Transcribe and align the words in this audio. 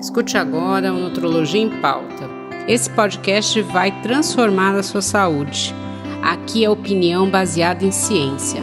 Escute 0.00 0.38
agora 0.38 0.94
o 0.94 1.00
Nutrologia 1.00 1.60
em 1.60 1.80
Pauta. 1.80 2.30
Esse 2.68 2.88
podcast 2.88 3.60
vai 3.62 4.00
transformar 4.00 4.76
a 4.76 4.82
sua 4.82 5.02
saúde. 5.02 5.74
Aqui 6.22 6.64
é 6.64 6.70
opinião 6.70 7.28
baseada 7.28 7.84
em 7.84 7.90
ciência. 7.90 8.62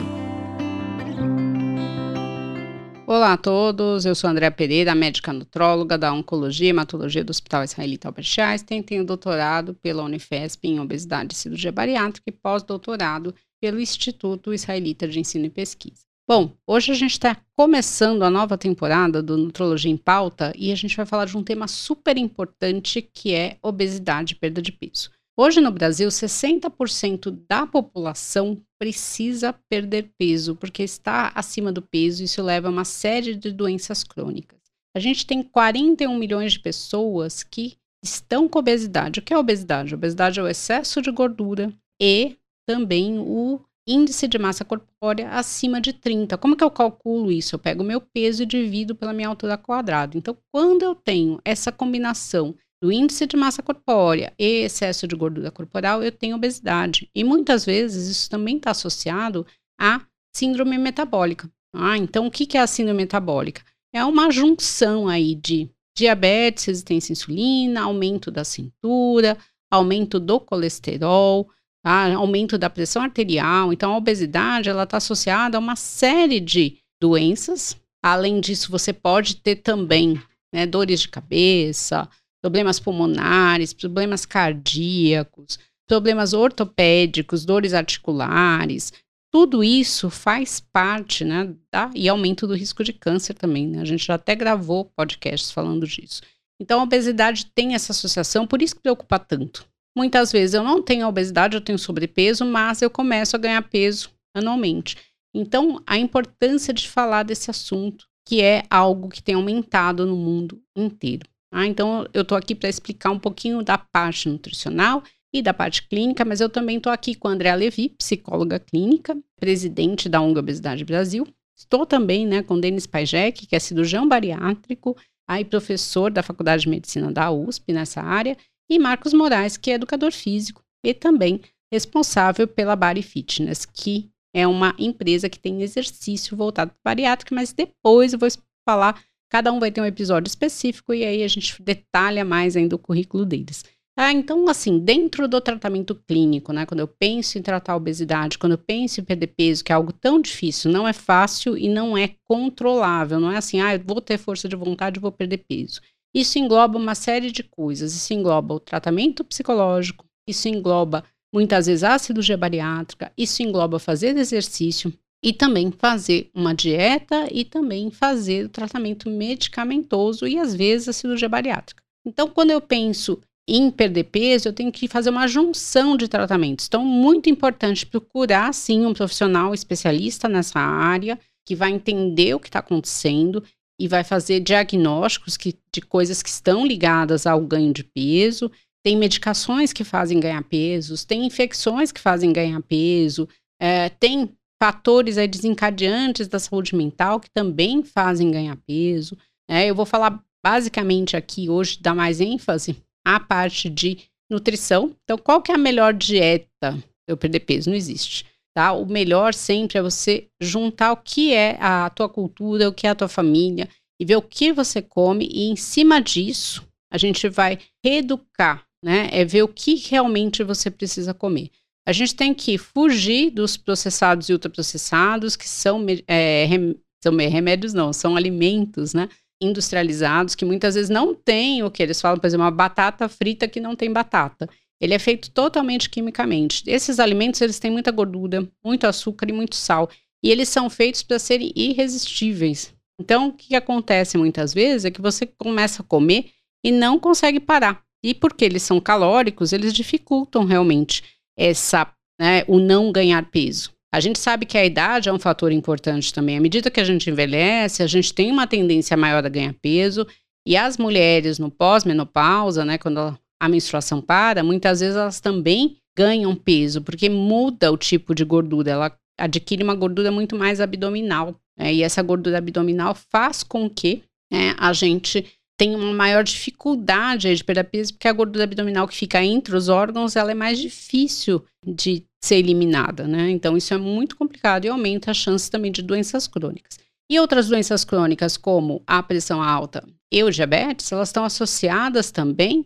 Olá 3.05 3.33
a 3.33 3.37
todos, 3.37 4.05
eu 4.05 4.15
sou 4.15 4.29
Andréa 4.29 4.49
Pereira, 4.49 4.95
médica 4.95 5.33
nutróloga 5.33 5.97
da 5.97 6.13
Oncologia 6.13 6.67
e 6.67 6.69
Hematologia 6.69 7.23
do 7.23 7.31
Hospital 7.31 7.65
Israelita 7.65 8.07
Albert 8.07 8.39
Einstein. 8.39 8.81
Tenho 8.81 9.03
doutorado 9.03 9.73
pela 9.73 10.03
Unifesp 10.03 10.65
em 10.65 10.79
Obesidade 10.79 11.33
e 11.33 11.37
Cirurgia 11.37 11.71
Bariátrica 11.71 12.29
e 12.29 12.31
pós-doutorado 12.31 13.35
pelo 13.59 13.81
Instituto 13.81 14.53
Israelita 14.53 15.05
de 15.05 15.19
Ensino 15.19 15.45
e 15.45 15.49
Pesquisa. 15.49 16.04
Bom, 16.27 16.51
hoje 16.65 16.91
a 16.91 16.95
gente 16.95 17.11
está 17.11 17.37
começando 17.55 18.23
a 18.23 18.31
nova 18.31 18.57
temporada 18.57 19.21
do 19.21 19.37
Nutrologia 19.37 19.91
em 19.91 19.97
Pauta 19.97 20.51
e 20.57 20.71
a 20.71 20.75
gente 20.75 20.97
vai 20.97 21.05
falar 21.05 21.25
de 21.25 21.37
um 21.37 21.43
tema 21.43 21.67
super 21.67 22.17
importante 22.17 22.99
que 22.99 23.31
é 23.31 23.59
obesidade 23.61 24.33
e 24.33 24.35
perda 24.35 24.59
de 24.59 24.71
peso. 24.71 25.11
Hoje 25.37 25.61
no 25.61 25.69
Brasil, 25.69 26.09
60% 26.09 27.29
da 27.47 27.67
população 27.67 28.59
precisa 28.81 29.53
perder 29.69 30.09
peso 30.17 30.55
porque 30.55 30.81
está 30.81 31.31
acima 31.35 31.71
do 31.71 31.83
peso 31.83 32.23
e 32.23 32.25
isso 32.25 32.41
leva 32.41 32.69
a 32.69 32.71
uma 32.71 32.85
série 32.85 33.35
de 33.35 33.51
doenças 33.51 34.03
crônicas. 34.03 34.59
A 34.97 34.99
gente 34.99 35.27
tem 35.27 35.43
41 35.43 36.17
milhões 36.17 36.53
de 36.53 36.59
pessoas 36.59 37.43
que 37.43 37.77
estão 38.03 38.49
com 38.49 38.57
obesidade. 38.57 39.19
O 39.19 39.23
que 39.23 39.31
é 39.31 39.37
obesidade? 39.37 39.93
obesidade 39.93 40.39
é 40.39 40.43
o 40.43 40.47
excesso 40.47 41.03
de 41.03 41.11
gordura 41.11 41.71
e 42.01 42.35
também 42.67 43.19
o 43.19 43.59
índice 43.87 44.27
de 44.27 44.37
massa 44.37 44.65
corpórea 44.65 45.29
acima 45.29 45.79
de 45.79 45.93
30. 45.93 46.37
Como 46.37 46.55
que 46.55 46.63
eu 46.63 46.71
calculo 46.71 47.31
isso? 47.31 47.55
Eu 47.55 47.59
pego 47.59 47.83
o 47.83 47.85
meu 47.85 48.01
peso 48.01 48.43
e 48.43 48.45
divido 48.45 48.95
pela 48.95 49.13
minha 49.13 49.27
altura 49.27 49.57
quadrada. 49.57 50.17
Então, 50.17 50.35
quando 50.51 50.83
eu 50.83 50.95
tenho 50.95 51.39
essa 51.45 51.71
combinação 51.71 52.55
do 52.81 52.91
índice 52.91 53.25
de 53.25 53.37
massa 53.37 53.63
corpórea 53.63 54.33
e 54.37 54.63
excesso 54.63 55.07
de 55.07 55.15
gordura 55.15 55.51
corporal, 55.51 56.03
eu 56.03 56.11
tenho 56.11 56.35
obesidade. 56.35 57.09
E 57.15 57.23
muitas 57.23 57.65
vezes 57.65 58.07
isso 58.07 58.29
também 58.29 58.57
está 58.57 58.71
associado 58.71 59.45
à 59.79 60.01
síndrome 60.35 60.77
metabólica. 60.77 61.49
Ah, 61.73 61.97
então 61.97 62.27
o 62.27 62.31
que, 62.31 62.57
é 62.57 62.61
a 62.61 62.67
síndrome 62.67 63.03
metabólica? 63.03 63.61
É 63.93 64.03
uma 64.03 64.29
junção 64.31 65.07
aí 65.07 65.35
de 65.35 65.69
diabetes, 65.95 66.65
resistência 66.65 67.11
à 67.11 67.13
insulina, 67.13 67.81
aumento 67.83 68.29
da 68.29 68.43
cintura, 68.43 69.37
aumento 69.71 70.19
do 70.19 70.39
colesterol, 70.39 71.49
tá? 71.85 72.15
aumento 72.15 72.57
da 72.57 72.67
pressão 72.67 73.03
arterial. 73.03 73.71
Então, 73.71 73.93
a 73.93 73.97
obesidade 73.97 74.69
ela 74.69 74.83
está 74.83 74.97
associada 74.97 75.55
a 75.55 75.59
uma 75.59 75.75
série 75.75 76.39
de 76.39 76.77
doenças. 76.99 77.79
Além 78.03 78.39
disso, 78.39 78.71
você 78.71 78.91
pode 78.91 79.35
ter 79.35 79.57
também 79.57 80.19
né, 80.51 80.65
dores 80.65 81.01
de 81.01 81.09
cabeça, 81.09 82.09
problemas 82.41 82.79
pulmonares, 82.79 83.71
problemas 83.71 84.25
cardíacos, 84.25 85.59
problemas 85.87 86.33
ortopédicos, 86.33 87.45
dores 87.45 87.73
articulares. 87.73 88.91
Tudo 89.31 89.63
isso 89.63 90.09
faz 90.09 90.59
parte, 90.59 91.23
né, 91.23 91.53
da, 91.71 91.91
e 91.93 92.09
aumento 92.09 92.47
do 92.47 92.55
risco 92.55 92.83
de 92.83 92.93
câncer 92.93 93.35
também. 93.35 93.67
Né? 93.67 93.81
A 93.81 93.85
gente 93.85 94.05
já 94.05 94.15
até 94.15 94.33
gravou 94.33 94.85
podcasts 94.85 95.51
falando 95.51 95.85
disso. 95.85 96.23
Então, 96.59 96.79
a 96.79 96.83
obesidade 96.83 97.45
tem 97.53 97.75
essa 97.75 97.91
associação, 97.91 98.47
por 98.47 98.61
isso 98.61 98.75
que 98.75 98.81
preocupa 98.81 99.19
tanto. 99.19 99.67
Muitas 99.95 100.31
vezes 100.31 100.53
eu 100.53 100.63
não 100.63 100.81
tenho 100.81 101.07
obesidade, 101.07 101.55
eu 101.55 101.61
tenho 101.61 101.79
sobrepeso, 101.79 102.45
mas 102.45 102.81
eu 102.81 102.89
começo 102.89 103.35
a 103.35 103.39
ganhar 103.39 103.61
peso 103.61 104.09
anualmente. 104.35 104.97
Então, 105.33 105.81
a 105.85 105.97
importância 105.97 106.73
de 106.73 106.89
falar 106.89 107.23
desse 107.23 107.49
assunto, 107.49 108.05
que 108.27 108.41
é 108.41 108.63
algo 108.69 109.09
que 109.09 109.21
tem 109.21 109.35
aumentado 109.35 110.05
no 110.05 110.15
mundo 110.15 110.61
inteiro. 110.75 111.27
Ah, 111.51 111.65
então, 111.65 112.05
eu 112.13 112.23
estou 112.23 112.37
aqui 112.37 112.53
para 112.53 112.67
explicar 112.67 113.11
um 113.11 113.19
pouquinho 113.19 113.63
da 113.63 113.77
parte 113.77 114.27
nutricional 114.27 115.03
e 115.33 115.41
da 115.41 115.53
parte 115.53 115.87
clínica, 115.87 116.25
mas 116.25 116.41
eu 116.41 116.49
também 116.49 116.77
estou 116.77 116.91
aqui 116.91 117.15
com 117.15 117.27
a 117.27 117.31
Andréa 117.31 117.55
Levi, 117.55 117.89
psicóloga 117.89 118.59
clínica, 118.59 119.17
presidente 119.37 120.09
da 120.09 120.21
ONG 120.21 120.39
Obesidade 120.39 120.83
Brasil. 120.83 121.27
Estou 121.57 121.85
também 121.85 122.25
né, 122.25 122.41
com 122.41 122.59
Denis 122.59 122.85
Pajek, 122.85 123.45
que 123.45 123.55
é 123.55 123.59
cirurgião 123.59 124.07
bariátrico, 124.07 124.97
aí 125.27 125.45
professor 125.45 126.11
da 126.11 126.23
Faculdade 126.23 126.63
de 126.63 126.69
Medicina 126.69 127.11
da 127.11 127.31
USP 127.31 127.71
nessa 127.71 128.01
área, 128.01 128.37
e 128.69 128.79
Marcos 128.79 129.13
Moraes, 129.13 129.57
que 129.57 129.71
é 129.71 129.75
educador 129.75 130.11
físico 130.11 130.63
e 130.83 130.93
também 130.93 131.41
responsável 131.71 132.47
pela 132.47 132.75
Body 132.75 133.01
Fitness, 133.01 133.65
que 133.65 134.09
é 134.33 134.45
uma 134.45 134.75
empresa 134.77 135.29
que 135.29 135.39
tem 135.39 135.61
exercício 135.61 136.35
voltado 136.35 136.71
para 136.71 136.91
bariátrica, 136.91 137.33
mas 137.33 137.53
depois 137.53 138.13
eu 138.13 138.19
vou 138.19 138.29
falar, 138.67 139.01
cada 139.29 139.51
um 139.51 139.59
vai 139.59 139.71
ter 139.71 139.81
um 139.81 139.85
episódio 139.85 140.27
específico 140.27 140.93
e 140.93 141.05
aí 141.05 141.23
a 141.23 141.27
gente 141.27 141.61
detalha 141.61 142.25
mais 142.25 142.55
ainda 142.55 142.75
o 142.75 142.79
currículo 142.79 143.25
deles. 143.25 143.63
Ah, 143.97 144.11
então, 144.11 144.49
assim, 144.49 144.77
dentro 144.77 145.25
do 145.25 145.39
tratamento 145.39 145.95
clínico, 145.95 146.51
né, 146.51 146.65
quando 146.65 146.81
eu 146.81 146.87
penso 146.87 147.37
em 147.37 147.41
tratar 147.41 147.73
a 147.73 147.77
obesidade, 147.77 148.37
quando 148.37 148.51
eu 148.51 148.57
penso 148.57 148.99
em 148.99 149.05
perder 149.05 149.27
peso, 149.27 149.63
que 149.63 149.71
é 149.71 149.75
algo 149.75 149.93
tão 149.93 150.19
difícil, 150.19 150.69
não 150.69 150.85
é 150.85 150.91
fácil 150.91 151.57
e 151.57 151.69
não 151.69 151.97
é 151.97 152.09
controlável, 152.25 153.21
não 153.21 153.31
é 153.31 153.37
assim, 153.37 153.61
ah, 153.61 153.73
eu 153.73 153.79
vou 153.79 154.01
ter 154.01 154.17
força 154.17 154.49
de 154.49 154.55
vontade 154.57 154.99
e 154.99 155.01
vou 155.01 155.13
perder 155.13 155.37
peso. 155.37 155.79
Isso 156.15 156.39
engloba 156.39 156.77
uma 156.77 156.95
série 156.95 157.29
de 157.29 157.43
coisas. 157.43 157.93
Isso 157.93 158.13
engloba 158.13 158.53
o 158.53 158.59
tratamento 158.59 159.21
psicológico, 159.25 160.05
isso 160.25 160.47
engloba 160.47 161.03
muitas 161.33 161.65
vezes 161.65 161.83
a 161.83 161.99
cirurgia 161.99 162.37
bariátrica, 162.37 163.11
isso 163.17 163.43
engloba 163.43 163.77
fazer 163.77 164.15
exercício 164.15 164.93
e 165.21 165.33
também 165.33 165.69
fazer 165.71 166.29
uma 166.33 166.55
dieta 166.55 167.27
e 167.29 167.43
também 167.43 167.91
fazer 167.91 168.45
o 168.45 168.49
tratamento 168.49 169.09
medicamentoso 169.09 170.25
e 170.25 170.39
às 170.39 170.55
vezes 170.55 170.87
a 170.87 170.93
cirurgia 170.93 171.27
bariátrica. 171.27 171.83
Então, 172.07 172.29
quando 172.29 172.51
eu 172.51 172.61
penso 172.61 173.19
em 173.47 173.69
perder 173.69 174.05
peso, 174.05 174.47
eu 174.47 174.53
tenho 174.53 174.71
que 174.71 174.87
fazer 174.87 175.09
uma 175.09 175.27
junção 175.27 175.97
de 175.97 176.07
tratamentos. 176.07 176.67
Então, 176.67 176.85
muito 176.85 177.29
importante 177.29 177.85
procurar 177.85 178.53
sim 178.53 178.85
um 178.85 178.93
profissional 178.93 179.53
especialista 179.53 180.29
nessa 180.29 180.59
área 180.59 181.19
que 181.45 181.55
vai 181.55 181.71
entender 181.71 182.33
o 182.33 182.39
que 182.39 182.47
está 182.47 182.59
acontecendo 182.59 183.43
e 183.79 183.87
vai 183.87 184.03
fazer 184.03 184.39
diagnósticos 184.39 185.35
que, 185.37 185.57
de 185.71 185.81
coisas 185.81 186.23
que 186.23 186.29
estão 186.29 186.65
ligadas 186.65 187.25
ao 187.25 187.41
ganho 187.41 187.73
de 187.73 187.83
peso. 187.83 188.51
Tem 188.83 188.95
medicações 188.95 189.73
que 189.73 189.83
fazem 189.83 190.19
ganhar 190.19 190.43
peso, 190.43 190.95
tem 191.05 191.25
infecções 191.25 191.91
que 191.91 191.99
fazem 191.99 192.31
ganhar 192.31 192.61
peso, 192.61 193.27
é, 193.59 193.89
tem 193.89 194.35
fatores 194.61 195.15
desencadeantes 195.15 196.27
da 196.27 196.39
saúde 196.39 196.75
mental 196.75 197.19
que 197.19 197.29
também 197.29 197.83
fazem 197.83 198.31
ganhar 198.31 198.57
peso. 198.67 199.17
É, 199.49 199.65
eu 199.67 199.75
vou 199.75 199.85
falar 199.85 200.23
basicamente 200.43 201.17
aqui 201.17 201.49
hoje, 201.49 201.79
dar 201.81 201.95
mais 201.95 202.21
ênfase 202.21 202.77
à 203.05 203.19
parte 203.19 203.69
de 203.69 203.97
nutrição. 204.29 204.95
Então, 205.03 205.17
qual 205.17 205.41
que 205.41 205.51
é 205.51 205.55
a 205.55 205.57
melhor 205.57 205.93
dieta 205.93 206.47
para 206.59 206.79
eu 207.07 207.17
perder 207.17 207.41
peso? 207.41 207.69
Não 207.69 207.77
existe 207.77 208.25
tá? 208.55 208.71
O 208.71 208.85
melhor 208.85 209.33
sempre 209.33 209.77
é 209.77 209.81
você 209.81 210.27
juntar 210.39 210.93
o 210.93 210.97
que 210.97 211.33
é 211.33 211.57
a 211.59 211.89
tua 211.89 212.07
cultura, 212.07 212.69
o 212.69 212.73
que 212.73 212.87
é 212.87 212.89
a 212.89 212.95
tua 212.95 213.09
família 213.09 213.67
e 213.99 214.05
ver 214.05 214.15
o 214.15 214.21
que 214.21 214.53
você 214.53 214.81
come 214.81 215.27
e 215.29 215.49
em 215.49 215.55
cima 215.57 216.01
disso 216.01 216.65
a 216.89 216.97
gente 216.97 217.27
vai 217.27 217.59
reeducar, 217.83 218.65
né? 218.81 219.09
É 219.11 219.25
ver 219.25 219.43
o 219.43 219.47
que 219.47 219.75
realmente 219.75 220.41
você 220.43 220.71
precisa 220.71 221.13
comer. 221.13 221.51
A 221.85 221.91
gente 221.91 222.15
tem 222.15 222.33
que 222.33 222.57
fugir 222.57 223.29
dos 223.29 223.57
processados 223.57 224.29
e 224.29 224.33
ultraprocessados, 224.33 225.35
que 225.35 225.47
são, 225.47 225.85
é, 226.07 226.45
rem, 226.45 226.75
são 227.03 227.15
remédios, 227.15 227.73
não, 227.73 227.91
são 227.91 228.15
alimentos, 228.15 228.93
né? 228.93 229.09
Industrializados, 229.41 230.33
que 230.33 230.45
muitas 230.45 230.75
vezes 230.75 230.89
não 230.89 231.13
têm 231.13 231.61
o 231.61 231.69
que 231.69 231.83
eles 231.83 231.99
falam, 231.99 232.17
por 232.17 232.25
exemplo, 232.25 232.45
uma 232.45 232.51
batata 232.51 233.09
frita 233.09 233.47
que 233.47 233.59
não 233.59 233.75
tem 233.75 233.91
batata. 233.91 234.49
Ele 234.81 234.93
é 234.93 234.99
feito 234.99 235.31
totalmente 235.31 235.89
quimicamente. 235.89 236.63
Esses 236.67 236.99
alimentos 236.99 237.41
eles 237.41 237.59
têm 237.59 237.71
muita 237.71 237.91
gordura, 237.91 238.47
muito 238.63 238.85
açúcar 238.85 239.29
e 239.29 239.33
muito 239.33 239.55
sal, 239.55 239.89
e 240.23 240.29
eles 240.29 240.49
são 240.49 240.69
feitos 240.69 241.03
para 241.03 241.19
serem 241.19 241.51
irresistíveis. 241.55 242.73
Então, 242.99 243.27
o 243.27 243.33
que 243.33 243.55
acontece 243.55 244.17
muitas 244.17 244.53
vezes 244.53 244.85
é 244.85 244.91
que 244.91 245.01
você 245.01 245.25
começa 245.25 245.81
a 245.81 245.85
comer 245.85 246.31
e 246.63 246.71
não 246.71 246.99
consegue 246.99 247.39
parar. 247.39 247.83
E 248.03 248.13
porque 248.13 248.45
eles 248.45 248.63
são 248.63 248.79
calóricos, 248.79 249.51
eles 249.53 249.73
dificultam 249.73 250.45
realmente 250.45 251.03
essa, 251.37 251.91
né, 252.19 252.43
o 252.47 252.59
não 252.59 252.91
ganhar 252.91 253.29
peso. 253.29 253.73
A 253.93 253.99
gente 253.99 254.19
sabe 254.19 254.45
que 254.45 254.57
a 254.57 254.65
idade 254.65 255.09
é 255.09 255.13
um 255.13 255.19
fator 255.19 255.51
importante 255.51 256.13
também. 256.13 256.37
À 256.37 256.41
medida 256.41 256.69
que 256.69 256.79
a 256.79 256.83
gente 256.83 257.09
envelhece, 257.09 257.81
a 257.81 257.87
gente 257.87 258.13
tem 258.13 258.31
uma 258.31 258.45
tendência 258.45 258.97
maior 258.97 259.25
a 259.25 259.29
ganhar 259.29 259.53
peso. 259.61 260.05
E 260.45 260.55
as 260.57 260.77
mulheres 260.77 261.39
no 261.39 261.49
pós-menopausa, 261.49 262.65
né, 262.65 262.77
quando 262.77 263.17
a 263.39 263.49
menstruação 263.49 264.01
para, 264.01 264.43
muitas 264.43 264.79
vezes 264.79 264.95
elas 264.95 265.19
também 265.19 265.77
ganham 265.95 266.35
peso, 266.35 266.81
porque 266.81 267.09
muda 267.09 267.71
o 267.71 267.77
tipo 267.77 268.13
de 268.13 268.23
gordura, 268.23 268.71
ela 268.71 268.97
adquire 269.17 269.63
uma 269.63 269.75
gordura 269.75 270.11
muito 270.11 270.35
mais 270.35 270.59
abdominal. 270.59 271.39
Né? 271.57 271.73
E 271.73 271.83
essa 271.83 272.01
gordura 272.01 272.37
abdominal 272.37 272.93
faz 272.93 273.43
com 273.43 273.69
que 273.69 274.03
né, 274.31 274.55
a 274.57 274.73
gente 274.73 275.25
tenha 275.57 275.77
uma 275.77 275.93
maior 275.93 276.23
dificuldade 276.23 277.33
de 277.33 277.43
perder 277.43 277.63
peso, 277.63 277.93
porque 277.93 278.07
a 278.07 278.13
gordura 278.13 278.43
abdominal 278.43 278.87
que 278.87 278.95
fica 278.95 279.23
entre 279.23 279.55
os 279.55 279.69
órgãos, 279.69 280.15
ela 280.15 280.31
é 280.31 280.35
mais 280.35 280.59
difícil 280.59 281.43
de 281.65 282.03
ser 282.21 282.35
eliminada, 282.37 283.07
né? 283.07 283.29
Então 283.29 283.55
isso 283.55 283.73
é 283.73 283.77
muito 283.77 284.17
complicado 284.17 284.65
e 284.65 284.67
aumenta 284.67 285.11
a 285.11 285.13
chance 285.13 285.49
também 285.49 285.71
de 285.71 285.81
doenças 285.81 286.27
crônicas. 286.27 286.77
E 287.09 287.19
outras 287.19 287.47
doenças 287.47 287.85
crônicas, 287.85 288.35
como 288.35 288.81
a 288.85 289.01
pressão 289.01 289.41
alta 289.41 289.87
e 290.11 290.23
o 290.23 290.31
diabetes, 290.31 290.91
elas 290.91 291.09
estão 291.09 291.23
associadas 291.23 292.11
também 292.11 292.65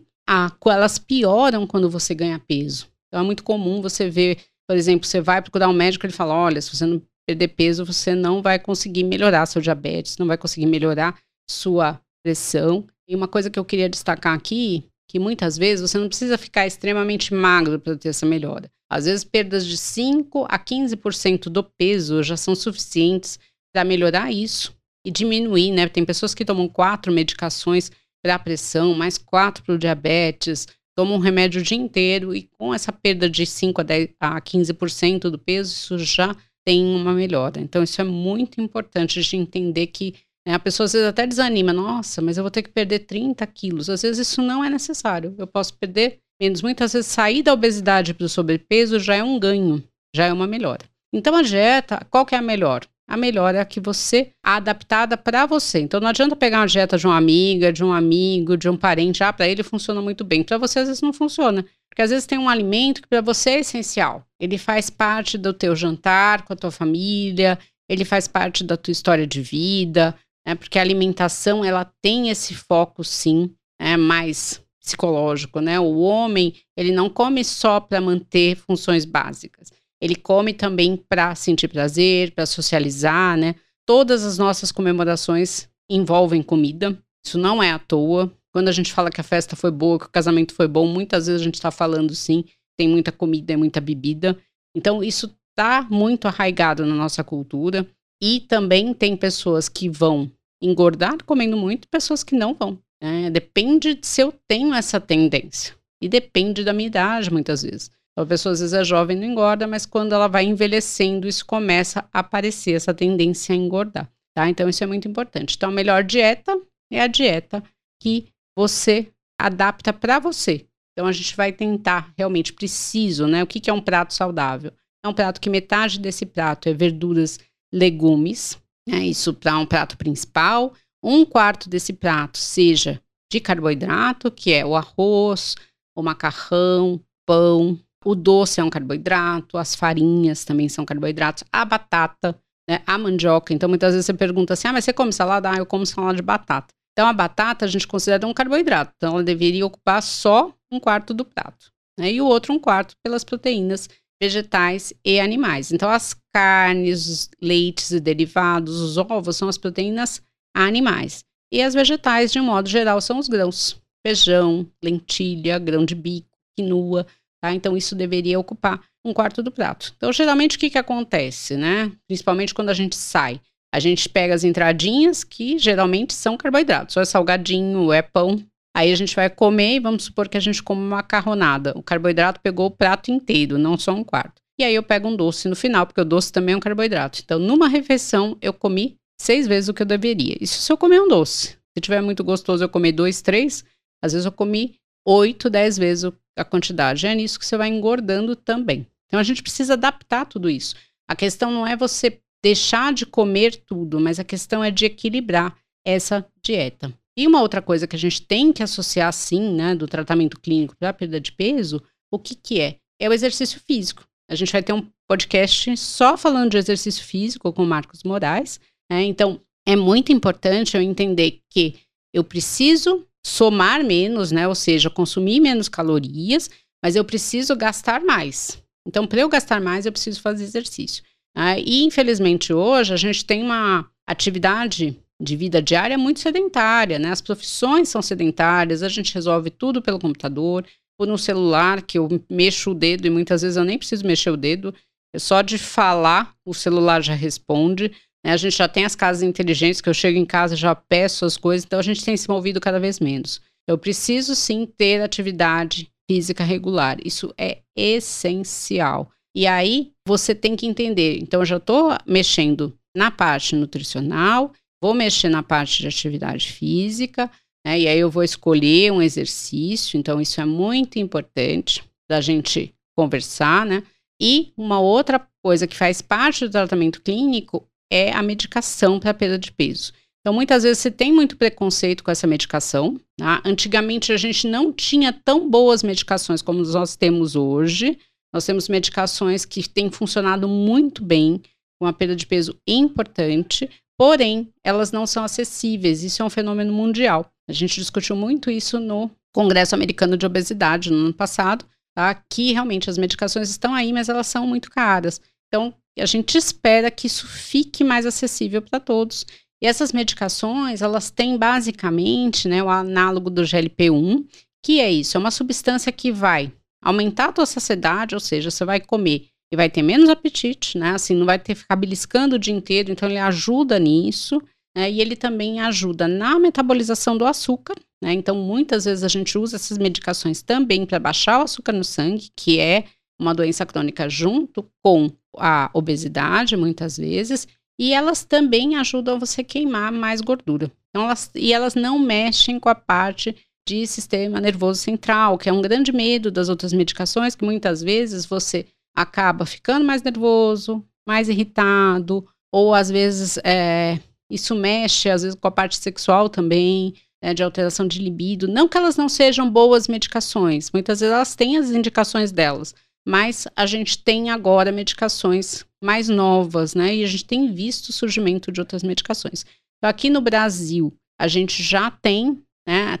elas 0.66 0.98
pioram 0.98 1.66
quando 1.66 1.90
você 1.90 2.14
ganha 2.14 2.38
peso. 2.38 2.86
Então 3.08 3.20
é 3.20 3.26
muito 3.26 3.42
comum 3.42 3.82
você 3.82 4.08
ver, 4.08 4.38
por 4.68 4.76
exemplo, 4.76 5.06
você 5.06 5.20
vai 5.20 5.42
procurar 5.42 5.68
um 5.68 5.72
médico, 5.72 6.06
ele 6.06 6.12
fala: 6.12 6.34
"Olha, 6.34 6.60
se 6.60 6.74
você 6.74 6.86
não 6.86 7.02
perder 7.26 7.48
peso, 7.48 7.84
você 7.84 8.14
não 8.14 8.40
vai 8.42 8.58
conseguir 8.58 9.04
melhorar 9.04 9.46
seu 9.46 9.60
diabetes, 9.60 10.18
não 10.18 10.26
vai 10.26 10.38
conseguir 10.38 10.66
melhorar 10.66 11.18
sua 11.48 12.00
pressão". 12.24 12.86
E 13.08 13.16
uma 13.16 13.26
coisa 13.26 13.50
que 13.50 13.58
eu 13.58 13.64
queria 13.64 13.88
destacar 13.88 14.34
aqui, 14.34 14.84
que 15.10 15.18
muitas 15.18 15.58
vezes 15.58 15.90
você 15.90 15.98
não 15.98 16.08
precisa 16.08 16.38
ficar 16.38 16.66
extremamente 16.66 17.34
magro 17.34 17.80
para 17.80 17.96
ter 17.96 18.10
essa 18.10 18.24
melhora. 18.24 18.70
Às 18.88 19.06
vezes 19.06 19.24
perdas 19.24 19.66
de 19.66 19.76
5 19.76 20.46
a 20.48 20.58
15% 20.58 21.50
do 21.50 21.64
peso 21.64 22.22
já 22.22 22.36
são 22.36 22.54
suficientes 22.54 23.38
para 23.72 23.84
melhorar 23.84 24.32
isso 24.32 24.72
e 25.04 25.10
diminuir, 25.10 25.72
né? 25.72 25.88
Tem 25.88 26.04
pessoas 26.04 26.34
que 26.34 26.44
tomam 26.44 26.68
quatro 26.68 27.12
medicações 27.12 27.90
para 28.22 28.34
a 28.34 28.38
pressão, 28.38 28.94
mais 28.94 29.18
quatro 29.18 29.64
para 29.64 29.74
o 29.74 29.78
diabetes, 29.78 30.66
tomam 30.96 31.16
um 31.16 31.20
remédio 31.20 31.60
o 31.60 31.64
dia 31.64 31.78
inteiro 31.78 32.34
e 32.34 32.48
com 32.58 32.74
essa 32.74 32.92
perda 32.92 33.28
de 33.28 33.46
5 33.46 33.80
a, 33.80 33.84
10, 33.84 34.08
a 34.20 34.40
15% 34.40 35.30
do 35.30 35.38
peso, 35.38 35.72
isso 35.72 35.98
já 35.98 36.36
tem 36.64 36.84
uma 36.84 37.12
melhora. 37.12 37.60
Então, 37.60 37.82
isso 37.82 38.00
é 38.00 38.04
muito 38.04 38.60
importante 38.60 39.22
de 39.22 39.36
entender 39.36 39.86
que 39.86 40.14
né, 40.46 40.54
a 40.54 40.58
pessoa 40.58 40.84
às 40.84 40.92
vezes 40.92 41.08
até 41.08 41.26
desanima, 41.26 41.72
nossa, 41.72 42.20
mas 42.20 42.36
eu 42.36 42.44
vou 42.44 42.50
ter 42.50 42.62
que 42.62 42.70
perder 42.70 43.00
30 43.00 43.46
quilos. 43.46 43.88
Às 43.88 44.02
vezes 44.02 44.28
isso 44.28 44.42
não 44.42 44.64
é 44.64 44.70
necessário. 44.70 45.34
Eu 45.38 45.46
posso 45.46 45.74
perder 45.74 46.18
menos. 46.40 46.62
Muitas 46.62 46.92
vezes 46.92 47.10
sair 47.10 47.42
da 47.42 47.52
obesidade 47.52 48.14
para 48.14 48.24
o 48.24 48.28
sobrepeso 48.28 48.98
já 48.98 49.16
é 49.16 49.22
um 49.22 49.38
ganho, 49.38 49.82
já 50.14 50.26
é 50.26 50.32
uma 50.32 50.46
melhora. 50.46 50.84
Então 51.12 51.34
a 51.34 51.42
dieta, 51.42 52.06
qual 52.10 52.24
que 52.24 52.34
é 52.34 52.38
a 52.38 52.42
melhor? 52.42 52.86
A 53.10 53.16
melhor 53.16 53.56
é 53.56 53.60
a 53.60 53.64
que 53.64 53.80
você 53.80 54.30
adaptada 54.40 55.16
para 55.16 55.44
você. 55.44 55.80
Então 55.80 55.98
não 55.98 56.06
adianta 56.06 56.36
pegar 56.36 56.60
uma 56.60 56.66
dieta 56.68 56.96
de 56.96 57.08
uma 57.08 57.16
amiga, 57.16 57.72
de 57.72 57.82
um 57.82 57.92
amigo, 57.92 58.56
de 58.56 58.68
um 58.68 58.76
parente, 58.76 59.24
ah, 59.24 59.32
para 59.32 59.48
ele 59.48 59.64
funciona 59.64 60.00
muito 60.00 60.22
bem. 60.22 60.44
Para 60.44 60.58
você 60.58 60.78
às 60.78 60.86
vezes 60.86 61.02
não 61.02 61.12
funciona. 61.12 61.66
Porque 61.88 62.02
às 62.02 62.10
vezes 62.10 62.24
tem 62.24 62.38
um 62.38 62.48
alimento 62.48 63.02
que 63.02 63.08
para 63.08 63.20
você 63.20 63.50
é 63.50 63.60
essencial. 63.60 64.24
Ele 64.38 64.56
faz 64.56 64.88
parte 64.88 65.36
do 65.36 65.52
teu 65.52 65.74
jantar 65.74 66.42
com 66.42 66.52
a 66.52 66.56
tua 66.56 66.70
família, 66.70 67.58
ele 67.88 68.04
faz 68.04 68.28
parte 68.28 68.62
da 68.62 68.76
tua 68.76 68.92
história 68.92 69.26
de 69.26 69.42
vida, 69.42 70.14
né? 70.46 70.54
Porque 70.54 70.78
a 70.78 70.82
alimentação 70.82 71.64
ela 71.64 71.84
tem 72.00 72.30
esse 72.30 72.54
foco 72.54 73.02
sim, 73.02 73.50
é 73.76 73.96
mais 73.96 74.62
psicológico, 74.80 75.60
né? 75.60 75.80
O 75.80 75.98
homem, 75.98 76.54
ele 76.76 76.92
não 76.92 77.10
come 77.10 77.42
só 77.42 77.80
para 77.80 78.00
manter 78.00 78.54
funções 78.54 79.04
básicas. 79.04 79.72
Ele 80.00 80.16
come 80.16 80.54
também 80.54 80.96
para 80.96 81.34
sentir 81.34 81.68
prazer, 81.68 82.32
para 82.32 82.46
socializar, 82.46 83.36
né? 83.36 83.54
Todas 83.86 84.24
as 84.24 84.38
nossas 84.38 84.72
comemorações 84.72 85.68
envolvem 85.90 86.42
comida. 86.42 86.98
Isso 87.24 87.38
não 87.38 87.62
é 87.62 87.70
à 87.70 87.78
toa. 87.78 88.32
Quando 88.52 88.68
a 88.68 88.72
gente 88.72 88.92
fala 88.92 89.10
que 89.10 89.20
a 89.20 89.24
festa 89.24 89.54
foi 89.54 89.70
boa, 89.70 89.98
que 89.98 90.06
o 90.06 90.10
casamento 90.10 90.54
foi 90.54 90.66
bom, 90.66 90.86
muitas 90.86 91.26
vezes 91.26 91.40
a 91.40 91.44
gente 91.44 91.54
está 91.54 91.70
falando 91.70 92.14
sim, 92.14 92.44
tem 92.78 92.88
muita 92.88 93.12
comida 93.12 93.52
e 93.52 93.56
muita 93.56 93.80
bebida. 93.80 94.38
Então, 94.74 95.02
isso 95.02 95.34
está 95.50 95.86
muito 95.90 96.26
arraigado 96.26 96.86
na 96.86 96.94
nossa 96.94 97.22
cultura. 97.22 97.86
E 98.22 98.40
também 98.40 98.92
tem 98.92 99.16
pessoas 99.16 99.68
que 99.68 99.88
vão 99.88 100.30
engordar 100.62 101.16
comendo 101.24 101.56
muito 101.56 101.88
pessoas 101.88 102.22
que 102.22 102.34
não 102.34 102.54
vão. 102.54 102.78
Né? 103.02 103.30
Depende 103.30 103.94
de 103.94 104.06
se 104.06 104.20
eu 104.22 104.32
tenho 104.46 104.74
essa 104.74 105.00
tendência. 105.00 105.74
E 106.02 106.08
depende 106.08 106.64
da 106.64 106.72
minha 106.72 106.86
idade, 106.86 107.30
muitas 107.30 107.62
vezes. 107.62 107.90
A 108.18 108.26
pessoa 108.26 108.52
às 108.52 108.60
vezes 108.60 108.74
é 108.74 108.84
jovem 108.84 109.16
não 109.16 109.26
engorda, 109.26 109.66
mas 109.66 109.86
quando 109.86 110.14
ela 110.14 110.28
vai 110.28 110.44
envelhecendo, 110.44 111.26
isso 111.26 111.44
começa 111.46 112.08
a 112.12 112.20
aparecer, 112.20 112.74
essa 112.74 112.92
tendência 112.92 113.54
a 113.54 113.56
engordar, 113.56 114.10
tá? 114.34 114.48
Então 114.48 114.68
isso 114.68 114.84
é 114.84 114.86
muito 114.86 115.08
importante. 115.08 115.56
Então 115.56 115.70
a 115.70 115.72
melhor 115.72 116.04
dieta 116.04 116.60
é 116.92 117.00
a 117.00 117.06
dieta 117.06 117.62
que 118.02 118.26
você 118.56 119.10
adapta 119.40 119.92
para 119.92 120.18
você. 120.18 120.66
Então 120.92 121.06
a 121.06 121.12
gente 121.12 121.34
vai 121.36 121.52
tentar 121.52 122.12
realmente 122.16 122.52
preciso, 122.52 123.26
né? 123.26 123.42
O 123.42 123.46
que, 123.46 123.60
que 123.60 123.70
é 123.70 123.72
um 123.72 123.80
prato 123.80 124.12
saudável? 124.12 124.72
É 125.02 125.08
um 125.08 125.14
prato 125.14 125.40
que 125.40 125.48
metade 125.48 125.98
desse 125.98 126.26
prato 126.26 126.68
é 126.68 126.74
verduras, 126.74 127.38
legumes, 127.72 128.58
né? 128.86 128.98
Isso 128.98 129.32
para 129.32 129.56
um 129.56 129.64
prato 129.64 129.96
principal. 129.96 130.74
Um 131.02 131.24
quarto 131.24 131.70
desse 131.70 131.92
prato 131.92 132.36
seja 132.36 133.00
de 133.32 133.40
carboidrato, 133.40 134.30
que 134.30 134.52
é 134.52 134.66
o 134.66 134.76
arroz, 134.76 135.54
o 135.96 136.02
macarrão, 136.02 137.00
pão, 137.24 137.78
o 138.04 138.14
doce 138.14 138.60
é 138.60 138.64
um 138.64 138.70
carboidrato, 138.70 139.58
as 139.58 139.74
farinhas 139.74 140.44
também 140.44 140.68
são 140.68 140.84
carboidratos, 140.84 141.44
a 141.52 141.64
batata, 141.64 142.38
né, 142.68 142.82
a 142.86 142.96
mandioca. 142.96 143.52
Então, 143.52 143.68
muitas 143.68 143.92
vezes 143.92 144.06
você 144.06 144.14
pergunta 144.14 144.54
assim: 144.54 144.68
ah, 144.68 144.72
mas 144.72 144.84
você 144.84 144.92
come 144.92 145.12
salada? 145.12 145.50
Ah, 145.50 145.56
eu 145.56 145.66
como 145.66 145.84
salada 145.84 146.16
de 146.16 146.22
batata. 146.22 146.74
Então, 146.92 147.06
a 147.06 147.12
batata 147.12 147.64
a 147.64 147.68
gente 147.68 147.86
considera 147.86 148.26
um 148.26 148.34
carboidrato. 148.34 148.92
Então, 148.96 149.14
ela 149.14 149.22
deveria 149.22 149.64
ocupar 149.64 150.02
só 150.02 150.54
um 150.70 150.80
quarto 150.80 151.14
do 151.14 151.24
prato. 151.24 151.72
Né, 151.98 152.12
e 152.12 152.20
o 152.20 152.26
outro 152.26 152.52
um 152.52 152.58
quarto 152.58 152.94
pelas 153.02 153.24
proteínas 153.24 153.88
vegetais 154.22 154.92
e 155.04 155.18
animais. 155.18 155.72
Então, 155.72 155.88
as 155.90 156.14
carnes, 156.32 157.06
os 157.06 157.30
leites 157.40 157.90
e 157.90 158.00
derivados, 158.00 158.80
os 158.80 158.96
ovos 158.96 159.36
são 159.36 159.48
as 159.48 159.58
proteínas 159.58 160.22
animais. 160.54 161.24
E 161.52 161.62
as 161.62 161.74
vegetais, 161.74 162.30
de 162.30 162.38
um 162.38 162.44
modo 162.44 162.68
geral, 162.68 163.00
são 163.00 163.18
os 163.18 163.28
grãos: 163.28 163.80
feijão, 164.06 164.66
lentilha, 164.82 165.58
grão 165.58 165.84
de 165.84 165.94
bico, 165.94 166.28
quinoa. 166.56 167.06
Tá? 167.42 167.54
Então, 167.54 167.76
isso 167.76 167.94
deveria 167.94 168.38
ocupar 168.38 168.80
um 169.04 169.12
quarto 169.14 169.42
do 169.42 169.50
prato. 169.50 169.92
Então, 169.96 170.12
geralmente, 170.12 170.56
o 170.56 170.60
que, 170.60 170.70
que 170.70 170.78
acontece, 170.78 171.56
né? 171.56 171.90
Principalmente 172.06 172.52
quando 172.54 172.68
a 172.68 172.74
gente 172.74 172.96
sai. 172.96 173.40
A 173.72 173.78
gente 173.78 174.08
pega 174.08 174.34
as 174.34 174.44
entradinhas, 174.44 175.24
que 175.24 175.58
geralmente 175.58 176.12
são 176.12 176.36
carboidratos. 176.36 176.96
Ou 176.96 177.02
é 177.02 177.06
salgadinho, 177.06 177.80
ou 177.80 177.92
é 177.92 178.02
pão. 178.02 178.44
Aí 178.76 178.92
a 178.92 178.96
gente 178.96 179.16
vai 179.16 179.28
comer 179.28 179.76
e 179.76 179.80
vamos 179.80 180.04
supor 180.04 180.28
que 180.28 180.36
a 180.36 180.40
gente 180.40 180.62
come 180.62 180.80
uma 180.80 180.96
macarronada. 180.96 181.72
O 181.76 181.82
carboidrato 181.82 182.40
pegou 182.40 182.66
o 182.66 182.70
prato 182.70 183.10
inteiro, 183.10 183.58
não 183.58 183.78
só 183.78 183.92
um 183.92 184.04
quarto. 184.04 184.40
E 184.58 184.64
aí 184.64 184.74
eu 184.74 184.82
pego 184.82 185.08
um 185.08 185.16
doce 185.16 185.48
no 185.48 185.56
final, 185.56 185.86
porque 185.86 186.00
o 186.00 186.04
doce 186.04 186.30
também 186.32 186.52
é 186.52 186.56
um 186.56 186.60
carboidrato. 186.60 187.20
Então, 187.24 187.38
numa 187.38 187.68
refeição, 187.68 188.36
eu 188.42 188.52
comi 188.52 188.96
seis 189.20 189.46
vezes 189.46 189.68
o 189.68 189.74
que 189.74 189.82
eu 189.82 189.86
deveria. 189.86 190.36
Isso 190.40 190.60
se 190.60 190.72
eu 190.72 190.76
comer 190.76 191.00
um 191.00 191.08
doce. 191.08 191.56
Se 191.76 191.80
tiver 191.80 192.00
muito 192.00 192.22
gostoso, 192.22 192.62
eu 192.62 192.68
comer 192.68 192.92
dois, 192.92 193.22
três. 193.22 193.64
Às 194.02 194.12
vezes 194.12 194.26
eu 194.26 194.32
comi 194.32 194.76
oito, 195.10 195.50
dez 195.50 195.76
vezes 195.76 196.04
o 196.04 196.12
a 196.40 196.44
quantidade. 196.44 197.06
É 197.06 197.14
nisso 197.14 197.38
que 197.38 197.46
você 197.46 197.56
vai 197.56 197.68
engordando 197.68 198.34
também. 198.34 198.86
Então 199.06 199.20
a 199.20 199.22
gente 199.22 199.42
precisa 199.42 199.74
adaptar 199.74 200.24
tudo 200.24 200.48
isso. 200.48 200.74
A 201.08 201.14
questão 201.14 201.50
não 201.50 201.66
é 201.66 201.76
você 201.76 202.20
deixar 202.42 202.92
de 202.92 203.04
comer 203.04 203.56
tudo, 203.66 204.00
mas 204.00 204.18
a 204.18 204.24
questão 204.24 204.64
é 204.64 204.70
de 204.70 204.86
equilibrar 204.86 205.56
essa 205.84 206.26
dieta. 206.42 206.92
E 207.16 207.26
uma 207.26 207.42
outra 207.42 207.60
coisa 207.60 207.86
que 207.86 207.96
a 207.96 207.98
gente 207.98 208.22
tem 208.22 208.52
que 208.52 208.62
associar, 208.62 209.12
sim, 209.12 209.52
né, 209.52 209.74
do 209.74 209.86
tratamento 209.86 210.40
clínico 210.40 210.76
para 210.76 210.92
perda 210.92 211.20
de 211.20 211.32
peso, 211.32 211.82
o 212.10 212.18
que, 212.18 212.34
que 212.34 212.60
é? 212.60 212.76
É 212.98 213.08
o 213.08 213.12
exercício 213.12 213.60
físico. 213.60 214.06
A 214.30 214.34
gente 214.34 214.52
vai 214.52 214.62
ter 214.62 214.72
um 214.72 214.86
podcast 215.08 215.76
só 215.76 216.16
falando 216.16 216.52
de 216.52 216.58
exercício 216.58 217.04
físico 217.04 217.52
com 217.52 217.64
o 217.64 217.66
Marcos 217.66 218.04
Moraes. 218.04 218.60
Né? 218.90 219.02
Então, 219.02 219.40
é 219.66 219.74
muito 219.74 220.12
importante 220.12 220.76
eu 220.76 220.82
entender 220.82 221.40
que 221.50 221.80
eu 222.14 222.22
preciso 222.22 223.06
somar 223.24 223.84
menos, 223.84 224.32
né? 224.32 224.46
Ou 224.48 224.54
seja, 224.54 224.90
consumir 224.90 225.40
menos 225.40 225.68
calorias, 225.68 226.50
mas 226.82 226.96
eu 226.96 227.04
preciso 227.04 227.54
gastar 227.56 228.00
mais. 228.02 228.62
Então, 228.86 229.06
para 229.06 229.20
eu 229.20 229.28
gastar 229.28 229.60
mais, 229.60 229.86
eu 229.86 229.92
preciso 229.92 230.20
fazer 230.20 230.44
exercício. 230.44 231.02
Ah, 231.36 231.58
e, 231.58 231.84
infelizmente, 231.84 232.52
hoje 232.52 232.92
a 232.92 232.96
gente 232.96 233.24
tem 233.24 233.42
uma 233.42 233.88
atividade 234.06 234.96
de 235.20 235.36
vida 235.36 235.60
diária 235.60 235.98
muito 235.98 236.20
sedentária, 236.20 236.98
né? 236.98 237.10
As 237.10 237.20
profissões 237.20 237.88
são 237.88 238.00
sedentárias, 238.00 238.82
a 238.82 238.88
gente 238.88 239.14
resolve 239.14 239.50
tudo 239.50 239.82
pelo 239.82 239.98
computador, 239.98 240.66
ou 240.98 241.06
no 241.06 241.18
celular, 241.18 241.82
que 241.82 241.98
eu 241.98 242.08
mexo 242.28 242.70
o 242.70 242.74
dedo 242.74 243.06
e 243.06 243.10
muitas 243.10 243.42
vezes 243.42 243.56
eu 243.56 243.64
nem 243.64 243.78
preciso 243.78 244.06
mexer 244.06 244.30
o 244.30 244.36
dedo, 244.36 244.74
é 245.14 245.18
só 245.18 245.42
de 245.42 245.58
falar, 245.58 246.34
o 246.44 246.54
celular 246.54 247.02
já 247.02 247.14
responde. 247.14 247.92
Né? 248.24 248.32
A 248.32 248.36
gente 248.36 248.56
já 248.56 248.68
tem 248.68 248.84
as 248.84 248.94
casas 248.94 249.22
inteligentes, 249.22 249.80
que 249.80 249.88
eu 249.88 249.94
chego 249.94 250.18
em 250.18 250.26
casa 250.26 250.56
já 250.56 250.74
peço 250.74 251.24
as 251.24 251.36
coisas, 251.36 251.64
então 251.64 251.78
a 251.78 251.82
gente 251.82 252.04
tem 252.04 252.16
se 252.16 252.28
movido 252.28 252.60
cada 252.60 252.78
vez 252.78 253.00
menos. 253.00 253.40
Eu 253.68 253.78
preciso 253.78 254.34
sim 254.34 254.66
ter 254.66 255.00
atividade 255.00 255.90
física 256.10 256.42
regular. 256.42 256.98
Isso 257.04 257.32
é 257.38 257.58
essencial. 257.76 259.10
E 259.34 259.46
aí 259.46 259.92
você 260.04 260.34
tem 260.34 260.56
que 260.56 260.66
entender. 260.66 261.18
Então, 261.20 261.40
eu 261.40 261.46
já 261.46 261.58
estou 261.58 261.96
mexendo 262.04 262.76
na 262.96 263.12
parte 263.12 263.54
nutricional, 263.54 264.52
vou 264.82 264.92
mexer 264.92 265.28
na 265.28 265.42
parte 265.42 265.80
de 265.80 265.86
atividade 265.86 266.50
física, 266.50 267.30
né? 267.64 267.78
E 267.78 267.86
aí 267.86 267.98
eu 267.98 268.10
vou 268.10 268.24
escolher 268.24 268.90
um 268.90 269.00
exercício. 269.00 269.96
Então, 269.96 270.20
isso 270.20 270.40
é 270.40 270.44
muito 270.44 270.98
importante 270.98 271.84
da 272.10 272.20
gente 272.20 272.74
conversar, 272.98 273.64
né? 273.64 273.84
E 274.20 274.52
uma 274.56 274.80
outra 274.80 275.24
coisa 275.42 275.66
que 275.66 275.76
faz 275.76 276.02
parte 276.02 276.44
do 276.44 276.50
tratamento 276.50 277.00
clínico 277.00 277.66
é 277.90 278.12
a 278.12 278.22
medicação 278.22 279.00
para 279.00 279.12
perda 279.12 279.38
de 279.38 279.50
peso. 279.50 279.92
Então, 280.20 280.34
muitas 280.34 280.62
vezes 280.62 280.78
você 280.78 280.90
tem 280.90 281.12
muito 281.12 281.36
preconceito 281.36 282.04
com 282.04 282.10
essa 282.10 282.26
medicação. 282.26 283.00
Tá? 283.18 283.42
Antigamente, 283.44 284.12
a 284.12 284.16
gente 284.16 284.46
não 284.46 284.72
tinha 284.72 285.12
tão 285.12 285.48
boas 285.48 285.82
medicações 285.82 286.42
como 286.42 286.62
nós 286.62 286.94
temos 286.94 287.34
hoje. 287.36 287.98
Nós 288.32 288.44
temos 288.44 288.68
medicações 288.68 289.44
que 289.44 289.66
têm 289.68 289.90
funcionado 289.90 290.46
muito 290.46 291.02
bem, 291.02 291.40
com 291.78 291.86
uma 291.86 291.92
perda 291.92 292.14
de 292.14 292.26
peso 292.26 292.56
importante. 292.66 293.68
porém, 293.98 294.48
elas 294.64 294.92
não 294.92 295.06
são 295.06 295.24
acessíveis. 295.24 296.02
Isso 296.02 296.22
é 296.22 296.24
um 296.24 296.30
fenômeno 296.30 296.72
mundial. 296.72 297.30
A 297.48 297.52
gente 297.52 297.80
discutiu 297.80 298.16
muito 298.16 298.50
isso 298.50 298.78
no 298.80 299.10
Congresso 299.34 299.74
Americano 299.74 300.16
de 300.16 300.24
Obesidade 300.24 300.90
no 300.90 300.96
ano 300.96 301.12
passado, 301.12 301.66
tá? 301.94 302.14
que 302.14 302.52
realmente 302.52 302.88
as 302.88 302.96
medicações 302.96 303.50
estão 303.50 303.74
aí, 303.74 303.92
mas 303.92 304.08
elas 304.08 304.26
são 304.26 304.46
muito 304.46 304.70
caras. 304.70 305.20
Então, 305.48 305.74
a 305.98 306.06
gente 306.06 306.36
espera 306.36 306.90
que 306.90 307.06
isso 307.06 307.26
fique 307.26 307.82
mais 307.82 308.06
acessível 308.06 308.62
para 308.62 308.78
todos. 308.78 309.26
E 309.62 309.66
essas 309.66 309.92
medicações, 309.92 310.82
elas 310.82 311.10
têm 311.10 311.36
basicamente 311.36 312.48
né, 312.48 312.62
o 312.62 312.68
análogo 312.68 313.28
do 313.28 313.42
GLP-1, 313.42 314.24
que 314.64 314.80
é 314.80 314.90
isso, 314.90 315.16
é 315.16 315.20
uma 315.20 315.30
substância 315.30 315.90
que 315.90 316.12
vai 316.12 316.52
aumentar 316.82 317.26
a 317.26 317.32
tua 317.32 317.46
saciedade, 317.46 318.14
ou 318.14 318.20
seja, 318.20 318.50
você 318.50 318.64
vai 318.64 318.80
comer 318.80 319.26
e 319.52 319.56
vai 319.56 319.68
ter 319.68 319.82
menos 319.82 320.08
apetite, 320.08 320.78
né? 320.78 320.90
Assim, 320.90 321.14
não 321.14 321.26
vai 321.26 321.38
ter 321.38 321.54
ficar 321.54 321.76
beliscando 321.76 322.36
o 322.36 322.38
dia 322.38 322.54
inteiro, 322.54 322.92
então 322.92 323.08
ele 323.08 323.18
ajuda 323.18 323.78
nisso. 323.78 324.40
Né? 324.76 324.90
E 324.90 325.00
ele 325.00 325.16
também 325.16 325.60
ajuda 325.60 326.06
na 326.06 326.38
metabolização 326.38 327.18
do 327.18 327.26
açúcar, 327.26 327.74
né? 328.02 328.12
Então, 328.12 328.36
muitas 328.36 328.84
vezes 328.84 329.02
a 329.02 329.08
gente 329.08 329.36
usa 329.36 329.56
essas 329.56 329.76
medicações 329.76 330.42
também 330.42 330.86
para 330.86 330.98
baixar 330.98 331.40
o 331.40 331.42
açúcar 331.42 331.72
no 331.72 331.82
sangue, 331.82 332.30
que 332.36 332.60
é 332.60 332.84
uma 333.20 333.34
doença 333.34 333.66
crônica 333.66 334.08
junto 334.08 334.66
com 334.82 335.10
a 335.36 335.70
obesidade, 335.74 336.56
muitas 336.56 336.96
vezes, 336.96 337.46
e 337.78 337.92
elas 337.92 338.24
também 338.24 338.76
ajudam 338.76 339.18
você 339.18 339.42
a 339.42 339.44
queimar 339.44 339.92
mais 339.92 340.20
gordura. 340.20 340.70
Então, 340.88 341.04
elas, 341.04 341.30
e 341.34 341.52
elas 341.52 341.74
não 341.74 341.98
mexem 341.98 342.58
com 342.58 342.68
a 342.68 342.74
parte 342.74 343.36
de 343.68 343.86
sistema 343.86 344.40
nervoso 344.40 344.80
central, 344.80 345.38
que 345.38 345.48
é 345.48 345.52
um 345.52 345.62
grande 345.62 345.92
medo 345.92 346.30
das 346.30 346.48
outras 346.48 346.72
medicações, 346.72 347.34
que 347.34 347.44
muitas 347.44 347.82
vezes 347.82 348.26
você 348.26 348.66
acaba 348.96 349.46
ficando 349.46 349.84
mais 349.84 350.02
nervoso, 350.02 350.84
mais 351.06 351.28
irritado, 351.28 352.26
ou 352.52 352.74
às 352.74 352.90
vezes 352.90 353.38
é, 353.44 354.00
isso 354.30 354.54
mexe, 354.54 355.08
às 355.08 355.22
vezes, 355.22 355.38
com 355.38 355.46
a 355.46 355.52
parte 355.52 355.76
sexual 355.76 356.28
também, 356.28 356.94
né, 357.22 357.32
de 357.32 357.42
alteração 357.42 357.86
de 357.86 358.00
libido. 358.00 358.48
Não 358.48 358.68
que 358.68 358.76
elas 358.76 358.96
não 358.96 359.08
sejam 359.08 359.48
boas 359.48 359.86
medicações, 359.88 360.70
muitas 360.72 361.00
vezes 361.00 361.14
elas 361.14 361.34
têm 361.34 361.56
as 361.56 361.70
indicações 361.70 362.32
delas, 362.32 362.74
mas 363.10 363.48
a 363.56 363.66
gente 363.66 363.98
tem 364.04 364.30
agora 364.30 364.70
medicações 364.70 365.64
mais 365.82 366.08
novas, 366.08 366.76
né? 366.76 366.94
E 366.94 367.02
a 367.02 367.06
gente 367.08 367.24
tem 367.24 367.52
visto 367.52 367.88
o 367.88 367.92
surgimento 367.92 368.52
de 368.52 368.60
outras 368.60 368.84
medicações. 368.84 369.44
Então, 369.76 369.90
aqui 369.90 370.08
no 370.08 370.20
Brasil, 370.20 370.94
a 371.20 371.26
gente 371.26 371.60
já 371.60 371.90
tem 371.90 372.40
né, 372.68 373.00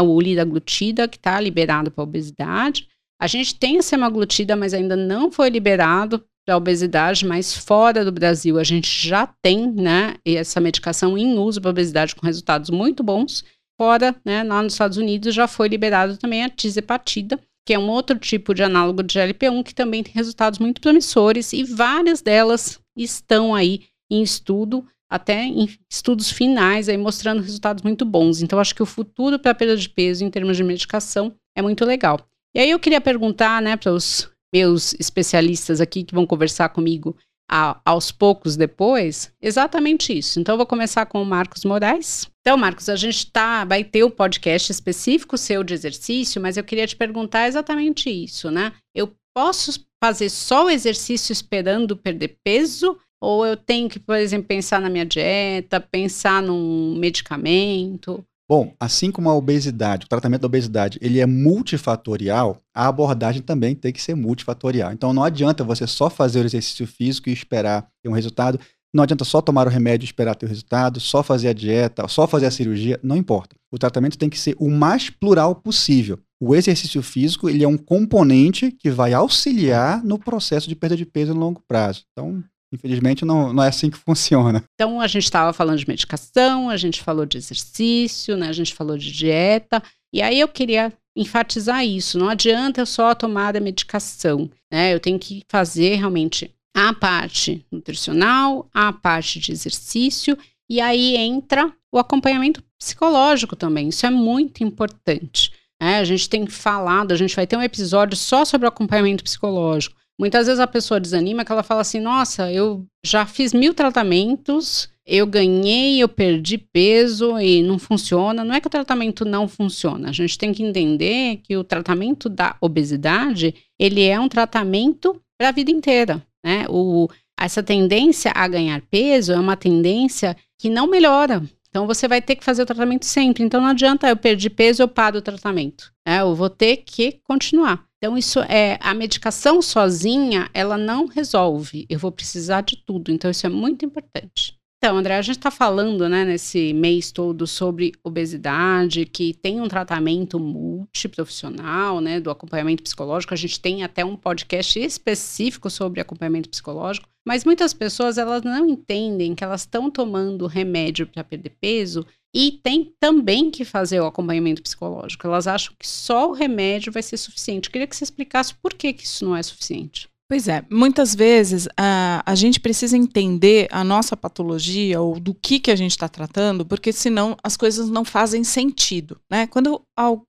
o 0.00 0.20
liraglutida, 0.20 1.08
que 1.08 1.16
está 1.16 1.40
liberado 1.40 1.90
para 1.90 2.04
obesidade, 2.04 2.86
a 3.20 3.26
gente 3.26 3.56
tem 3.56 3.78
a 3.78 3.82
semaglutida, 3.82 4.54
mas 4.54 4.72
ainda 4.72 4.94
não 4.94 5.28
foi 5.32 5.50
liberado 5.50 6.24
para 6.46 6.56
obesidade, 6.56 7.26
mas 7.26 7.52
fora 7.52 8.04
do 8.04 8.12
Brasil 8.12 8.60
a 8.60 8.64
gente 8.64 9.08
já 9.08 9.26
tem, 9.42 9.72
né, 9.72 10.14
essa 10.24 10.60
medicação 10.60 11.18
em 11.18 11.36
uso 11.36 11.60
para 11.60 11.70
obesidade 11.70 12.14
com 12.14 12.24
resultados 12.24 12.70
muito 12.70 13.02
bons. 13.02 13.44
Fora, 13.76 14.14
né, 14.24 14.44
lá 14.44 14.62
nos 14.62 14.74
Estados 14.74 14.98
Unidos 14.98 15.34
já 15.34 15.48
foi 15.48 15.66
liberado 15.66 16.16
também 16.16 16.44
a 16.44 16.48
tizepatida, 16.48 17.40
que 17.68 17.74
é 17.74 17.78
um 17.78 17.90
outro 17.90 18.18
tipo 18.18 18.54
de 18.54 18.62
análogo 18.62 19.02
de 19.02 19.12
GLP-1 19.12 19.62
que 19.62 19.74
também 19.74 20.02
tem 20.02 20.14
resultados 20.14 20.58
muito 20.58 20.80
promissores 20.80 21.52
e 21.52 21.62
várias 21.62 22.22
delas 22.22 22.80
estão 22.96 23.54
aí 23.54 23.82
em 24.10 24.22
estudo, 24.22 24.86
até 25.06 25.44
em 25.44 25.68
estudos 25.86 26.32
finais 26.32 26.88
aí 26.88 26.96
mostrando 26.96 27.42
resultados 27.42 27.82
muito 27.82 28.06
bons. 28.06 28.40
Então 28.40 28.58
acho 28.58 28.74
que 28.74 28.82
o 28.82 28.86
futuro 28.86 29.38
para 29.38 29.50
a 29.50 29.54
perda 29.54 29.76
de 29.76 29.86
peso 29.86 30.24
em 30.24 30.30
termos 30.30 30.56
de 30.56 30.64
medicação 30.64 31.34
é 31.54 31.60
muito 31.60 31.84
legal. 31.84 32.26
E 32.56 32.58
aí 32.60 32.70
eu 32.70 32.78
queria 32.78 33.02
perguntar, 33.02 33.60
né, 33.60 33.76
para 33.76 33.92
os 33.92 34.30
meus 34.50 34.94
especialistas 34.94 35.78
aqui 35.78 36.04
que 36.04 36.14
vão 36.14 36.26
conversar 36.26 36.70
comigo 36.70 37.18
a, 37.50 37.80
aos 37.84 38.12
poucos 38.12 38.56
depois, 38.56 39.32
exatamente 39.40 40.16
isso. 40.16 40.38
Então 40.38 40.52
eu 40.52 40.58
vou 40.58 40.66
começar 40.66 41.06
com 41.06 41.22
o 41.22 41.26
Marcos 41.26 41.64
Moraes. 41.64 42.30
Então, 42.40 42.56
Marcos, 42.56 42.88
a 42.88 42.96
gente 42.96 43.30
tá, 43.30 43.64
vai 43.64 43.82
ter 43.82 44.04
o 44.04 44.08
um 44.08 44.10
podcast 44.10 44.70
específico 44.70 45.38
seu 45.38 45.64
de 45.64 45.74
exercício, 45.74 46.40
mas 46.40 46.56
eu 46.56 46.64
queria 46.64 46.86
te 46.86 46.96
perguntar 46.96 47.48
exatamente 47.48 48.10
isso, 48.10 48.50
né? 48.50 48.72
Eu 48.94 49.14
posso 49.34 49.86
fazer 50.02 50.28
só 50.28 50.66
o 50.66 50.70
exercício 50.70 51.32
esperando 51.32 51.96
perder 51.96 52.38
peso? 52.44 52.98
Ou 53.20 53.44
eu 53.44 53.56
tenho 53.56 53.88
que, 53.88 53.98
por 53.98 54.16
exemplo, 54.16 54.46
pensar 54.46 54.80
na 54.80 54.88
minha 54.88 55.04
dieta, 55.04 55.80
pensar 55.80 56.40
num 56.40 56.96
medicamento? 56.96 58.24
Bom, 58.48 58.74
assim 58.80 59.10
como 59.10 59.28
a 59.28 59.34
obesidade, 59.34 60.06
o 60.06 60.08
tratamento 60.08 60.40
da 60.40 60.46
obesidade, 60.46 60.98
ele 61.02 61.20
é 61.20 61.26
multifatorial, 61.26 62.62
a 62.74 62.88
abordagem 62.88 63.42
também 63.42 63.74
tem 63.74 63.92
que 63.92 64.00
ser 64.00 64.14
multifatorial. 64.14 64.90
Então 64.90 65.12
não 65.12 65.22
adianta 65.22 65.62
você 65.62 65.86
só 65.86 66.08
fazer 66.08 66.40
o 66.40 66.46
exercício 66.46 66.86
físico 66.86 67.28
e 67.28 67.32
esperar 67.32 67.86
ter 68.02 68.08
um 68.08 68.14
resultado, 68.14 68.58
não 68.94 69.04
adianta 69.04 69.22
só 69.22 69.42
tomar 69.42 69.66
o 69.66 69.70
remédio 69.70 70.06
e 70.06 70.08
esperar 70.08 70.34
ter 70.34 70.46
o 70.46 70.48
resultado, 70.48 70.98
só 70.98 71.22
fazer 71.22 71.48
a 71.48 71.52
dieta, 71.52 72.08
só 72.08 72.26
fazer 72.26 72.46
a 72.46 72.50
cirurgia, 72.50 72.98
não 73.02 73.18
importa. 73.18 73.54
O 73.70 73.78
tratamento 73.78 74.16
tem 74.16 74.30
que 74.30 74.38
ser 74.38 74.56
o 74.58 74.70
mais 74.70 75.10
plural 75.10 75.54
possível. 75.54 76.18
O 76.40 76.54
exercício 76.56 77.02
físico, 77.02 77.50
ele 77.50 77.64
é 77.64 77.68
um 77.68 77.76
componente 77.76 78.72
que 78.72 78.90
vai 78.90 79.12
auxiliar 79.12 80.02
no 80.02 80.18
processo 80.18 80.68
de 80.68 80.74
perda 80.74 80.96
de 80.96 81.04
peso 81.04 81.34
no 81.34 81.40
longo 81.40 81.62
prazo. 81.68 82.04
Então, 82.12 82.42
Infelizmente, 82.72 83.24
não, 83.24 83.52
não 83.52 83.62
é 83.62 83.68
assim 83.68 83.90
que 83.90 83.96
funciona. 83.96 84.62
Então, 84.74 85.00
a 85.00 85.06
gente 85.06 85.24
estava 85.24 85.52
falando 85.52 85.78
de 85.78 85.88
medicação, 85.88 86.68
a 86.68 86.76
gente 86.76 87.02
falou 87.02 87.24
de 87.24 87.38
exercício, 87.38 88.36
né? 88.36 88.48
a 88.48 88.52
gente 88.52 88.74
falou 88.74 88.96
de 88.98 89.10
dieta. 89.10 89.82
E 90.12 90.20
aí 90.22 90.38
eu 90.40 90.48
queria 90.48 90.92
enfatizar 91.16 91.84
isso. 91.84 92.18
Não 92.18 92.28
adianta 92.28 92.80
eu 92.80 92.86
só 92.86 93.14
tomar 93.14 93.56
a 93.56 93.60
medicação. 93.60 94.50
Né? 94.70 94.94
Eu 94.94 95.00
tenho 95.00 95.18
que 95.18 95.42
fazer 95.48 95.96
realmente 95.96 96.54
a 96.76 96.92
parte 96.92 97.64
nutricional, 97.72 98.68
a 98.72 98.92
parte 98.92 99.40
de 99.40 99.50
exercício. 99.50 100.36
E 100.70 100.80
aí 100.80 101.16
entra 101.16 101.72
o 101.90 101.98
acompanhamento 101.98 102.62
psicológico 102.78 103.56
também. 103.56 103.88
Isso 103.88 104.06
é 104.06 104.10
muito 104.10 104.62
importante. 104.62 105.52
Né? 105.80 105.98
A 105.98 106.04
gente 106.04 106.28
tem 106.28 106.46
falado, 106.46 107.12
a 107.12 107.16
gente 107.16 107.34
vai 107.34 107.46
ter 107.46 107.56
um 107.56 107.62
episódio 107.62 108.16
só 108.16 108.44
sobre 108.44 108.66
o 108.66 108.68
acompanhamento 108.68 109.24
psicológico. 109.24 109.97
Muitas 110.18 110.46
vezes 110.46 110.58
a 110.58 110.66
pessoa 110.66 110.98
desanima 110.98 111.44
que 111.44 111.52
ela 111.52 111.62
fala 111.62 111.82
assim: 111.82 112.00
nossa, 112.00 112.50
eu 112.52 112.84
já 113.04 113.24
fiz 113.24 113.54
mil 113.54 113.72
tratamentos, 113.72 114.88
eu 115.06 115.26
ganhei, 115.26 116.02
eu 116.02 116.08
perdi 116.08 116.58
peso 116.58 117.38
e 117.38 117.62
não 117.62 117.78
funciona. 117.78 118.44
Não 118.44 118.54
é 118.54 118.60
que 118.60 118.66
o 118.66 118.70
tratamento 118.70 119.24
não 119.24 119.46
funciona. 119.48 120.10
A 120.10 120.12
gente 120.12 120.36
tem 120.36 120.52
que 120.52 120.62
entender 120.62 121.38
que 121.44 121.56
o 121.56 121.64
tratamento 121.64 122.28
da 122.28 122.56
obesidade 122.60 123.54
ele 123.78 124.02
é 124.02 124.18
um 124.18 124.28
tratamento 124.28 125.18
para 125.38 125.48
a 125.48 125.52
vida 125.52 125.70
inteira. 125.70 126.22
Né? 126.44 126.66
O, 126.68 127.08
essa 127.38 127.62
tendência 127.62 128.32
a 128.34 128.46
ganhar 128.48 128.82
peso 128.90 129.32
é 129.32 129.38
uma 129.38 129.56
tendência 129.56 130.36
que 130.58 130.68
não 130.68 130.88
melhora. 130.88 131.42
Então 131.68 131.86
você 131.86 132.08
vai 132.08 132.20
ter 132.20 132.36
que 132.36 132.44
fazer 132.44 132.62
o 132.62 132.66
tratamento 132.66 133.06
sempre. 133.06 133.44
Então 133.44 133.60
não 133.60 133.68
adianta 133.68 134.08
eu 134.08 134.16
perder 134.16 134.50
peso, 134.50 134.82
eu 134.82 134.88
paro 134.88 135.18
o 135.18 135.22
tratamento. 135.22 135.92
Né? 136.06 136.20
Eu 136.20 136.34
vou 136.34 136.50
ter 136.50 136.78
que 136.78 137.20
continuar. 137.24 137.87
Então, 137.98 138.16
isso 138.16 138.40
é 138.40 138.78
a 138.80 138.94
medicação 138.94 139.60
sozinha, 139.60 140.48
ela 140.54 140.78
não 140.78 141.06
resolve. 141.06 141.84
Eu 141.88 141.98
vou 141.98 142.12
precisar 142.12 142.60
de 142.60 142.76
tudo. 142.76 143.10
Então, 143.10 143.30
isso 143.30 143.46
é 143.46 143.50
muito 143.50 143.84
importante. 143.84 144.57
Então, 144.80 144.96
André, 144.96 145.16
a 145.16 145.22
gente 145.22 145.38
está 145.38 145.50
falando, 145.50 146.08
né, 146.08 146.24
nesse 146.24 146.72
mês 146.72 147.10
todo 147.10 147.48
sobre 147.48 147.92
obesidade, 148.04 149.06
que 149.06 149.34
tem 149.34 149.60
um 149.60 149.66
tratamento 149.66 150.38
multiprofissional, 150.38 152.00
né, 152.00 152.20
do 152.20 152.30
acompanhamento 152.30 152.84
psicológico. 152.84 153.34
A 153.34 153.36
gente 153.36 153.58
tem 153.58 153.82
até 153.82 154.04
um 154.04 154.16
podcast 154.16 154.78
específico 154.78 155.68
sobre 155.68 156.00
acompanhamento 156.00 156.48
psicológico. 156.48 157.08
Mas 157.26 157.44
muitas 157.44 157.74
pessoas, 157.74 158.18
elas 158.18 158.42
não 158.42 158.68
entendem 158.68 159.34
que 159.34 159.42
elas 159.42 159.62
estão 159.62 159.90
tomando 159.90 160.46
remédio 160.46 161.08
para 161.08 161.24
perder 161.24 161.56
peso 161.60 162.06
e 162.32 162.52
tem 162.52 162.94
também 163.00 163.50
que 163.50 163.64
fazer 163.64 164.00
o 164.00 164.06
acompanhamento 164.06 164.62
psicológico. 164.62 165.26
Elas 165.26 165.48
acham 165.48 165.74
que 165.76 165.88
só 165.88 166.30
o 166.30 166.34
remédio 166.34 166.92
vai 166.92 167.02
ser 167.02 167.16
suficiente. 167.16 167.68
Queria 167.68 167.86
que 167.86 167.96
você 167.96 168.04
explicasse 168.04 168.54
por 168.54 168.72
que, 168.72 168.92
que 168.92 169.04
isso 169.04 169.24
não 169.24 169.34
é 169.34 169.42
suficiente. 169.42 170.08
Pois 170.30 170.46
é, 170.46 170.62
muitas 170.70 171.14
vezes 171.14 171.66
a, 171.74 172.22
a 172.26 172.34
gente 172.34 172.60
precisa 172.60 172.98
entender 172.98 173.66
a 173.70 173.82
nossa 173.82 174.14
patologia 174.14 175.00
ou 175.00 175.18
do 175.18 175.32
que, 175.32 175.58
que 175.58 175.70
a 175.70 175.76
gente 175.76 175.92
está 175.92 176.06
tratando, 176.06 176.66
porque 176.66 176.92
senão 176.92 177.34
as 177.42 177.56
coisas 177.56 177.88
não 177.88 178.04
fazem 178.04 178.44
sentido. 178.44 179.18
Né? 179.30 179.46
Quando 179.46 179.80